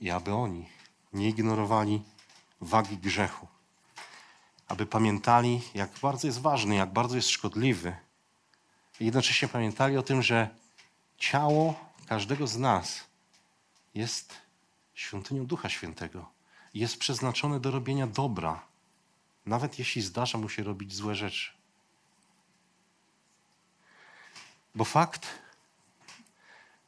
i 0.00 0.10
aby 0.10 0.34
oni 0.34 0.66
nie 1.12 1.28
ignorowali 1.28 2.02
wagi 2.60 2.96
grzechu. 2.96 3.46
Aby 4.68 4.86
pamiętali, 4.86 5.60
jak 5.74 5.90
bardzo 6.02 6.26
jest 6.26 6.40
ważny, 6.40 6.74
jak 6.74 6.92
bardzo 6.92 7.16
jest 7.16 7.30
szkodliwy. 7.30 7.96
I 9.00 9.04
jednocześnie 9.04 9.48
pamiętali 9.48 9.96
o 9.96 10.02
tym, 10.02 10.22
że 10.22 10.48
ciało 11.18 11.90
każdego 12.06 12.46
z 12.46 12.56
nas 12.56 13.04
jest 13.94 14.34
świątynią 14.94 15.46
Ducha 15.46 15.68
Świętego. 15.68 16.30
Jest 16.74 16.98
przeznaczone 16.98 17.60
do 17.60 17.70
robienia 17.70 18.06
dobra, 18.06 18.62
nawet 19.46 19.78
jeśli 19.78 20.02
zdarza 20.02 20.38
mu 20.38 20.48
się 20.48 20.62
robić 20.62 20.94
złe 20.94 21.14
rzeczy. 21.14 21.52
Bo 24.74 24.84
fakt, 24.84 25.28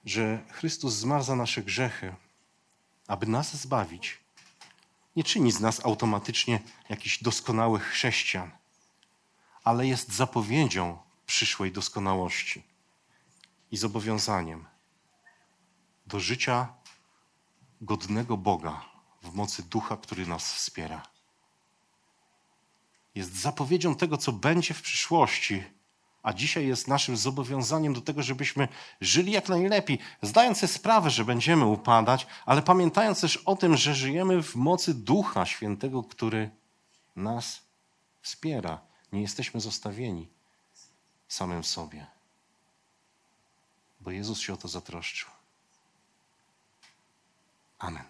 że 0.04 0.44
Chrystus 0.48 0.94
zmarł 0.94 1.24
za 1.24 1.36
nasze 1.36 1.62
grzechy, 1.62 2.14
aby 3.06 3.26
nas 3.26 3.56
zbawić, 3.56 4.19
nie 5.16 5.24
czyni 5.24 5.52
z 5.52 5.60
nas 5.60 5.84
automatycznie 5.84 6.60
jakichś 6.88 7.22
doskonałych 7.22 7.82
chrześcijan, 7.82 8.50
ale 9.64 9.86
jest 9.86 10.12
zapowiedzią 10.12 10.98
przyszłej 11.26 11.72
doskonałości 11.72 12.62
i 13.70 13.76
zobowiązaniem 13.76 14.66
do 16.06 16.20
życia 16.20 16.74
godnego 17.80 18.36
Boga 18.36 18.84
w 19.22 19.34
mocy 19.34 19.62
ducha, 19.62 19.96
który 19.96 20.26
nas 20.26 20.54
wspiera. 20.54 21.02
Jest 23.14 23.34
zapowiedzią 23.36 23.94
tego, 23.94 24.16
co 24.16 24.32
będzie 24.32 24.74
w 24.74 24.82
przyszłości 24.82 25.64
a 26.22 26.32
dzisiaj 26.32 26.66
jest 26.66 26.88
naszym 26.88 27.16
zobowiązaniem 27.16 27.94
do 27.94 28.00
tego, 28.00 28.22
żebyśmy 28.22 28.68
żyli 29.00 29.32
jak 29.32 29.48
najlepiej, 29.48 29.98
zdając 30.22 30.58
sobie 30.58 30.72
sprawę, 30.72 31.10
że 31.10 31.24
będziemy 31.24 31.64
upadać, 31.64 32.26
ale 32.46 32.62
pamiętając 32.62 33.20
też 33.20 33.36
o 33.36 33.56
tym, 33.56 33.76
że 33.76 33.94
żyjemy 33.94 34.42
w 34.42 34.56
mocy 34.56 34.94
Ducha 34.94 35.46
Świętego, 35.46 36.02
który 36.02 36.50
nas 37.16 37.62
wspiera. 38.22 38.80
Nie 39.12 39.20
jesteśmy 39.22 39.60
zostawieni 39.60 40.28
samym 41.28 41.64
sobie, 41.64 42.06
bo 44.00 44.10
Jezus 44.10 44.40
się 44.40 44.54
o 44.54 44.56
to 44.56 44.68
zatroszczył. 44.68 45.30
Amen. 47.78 48.09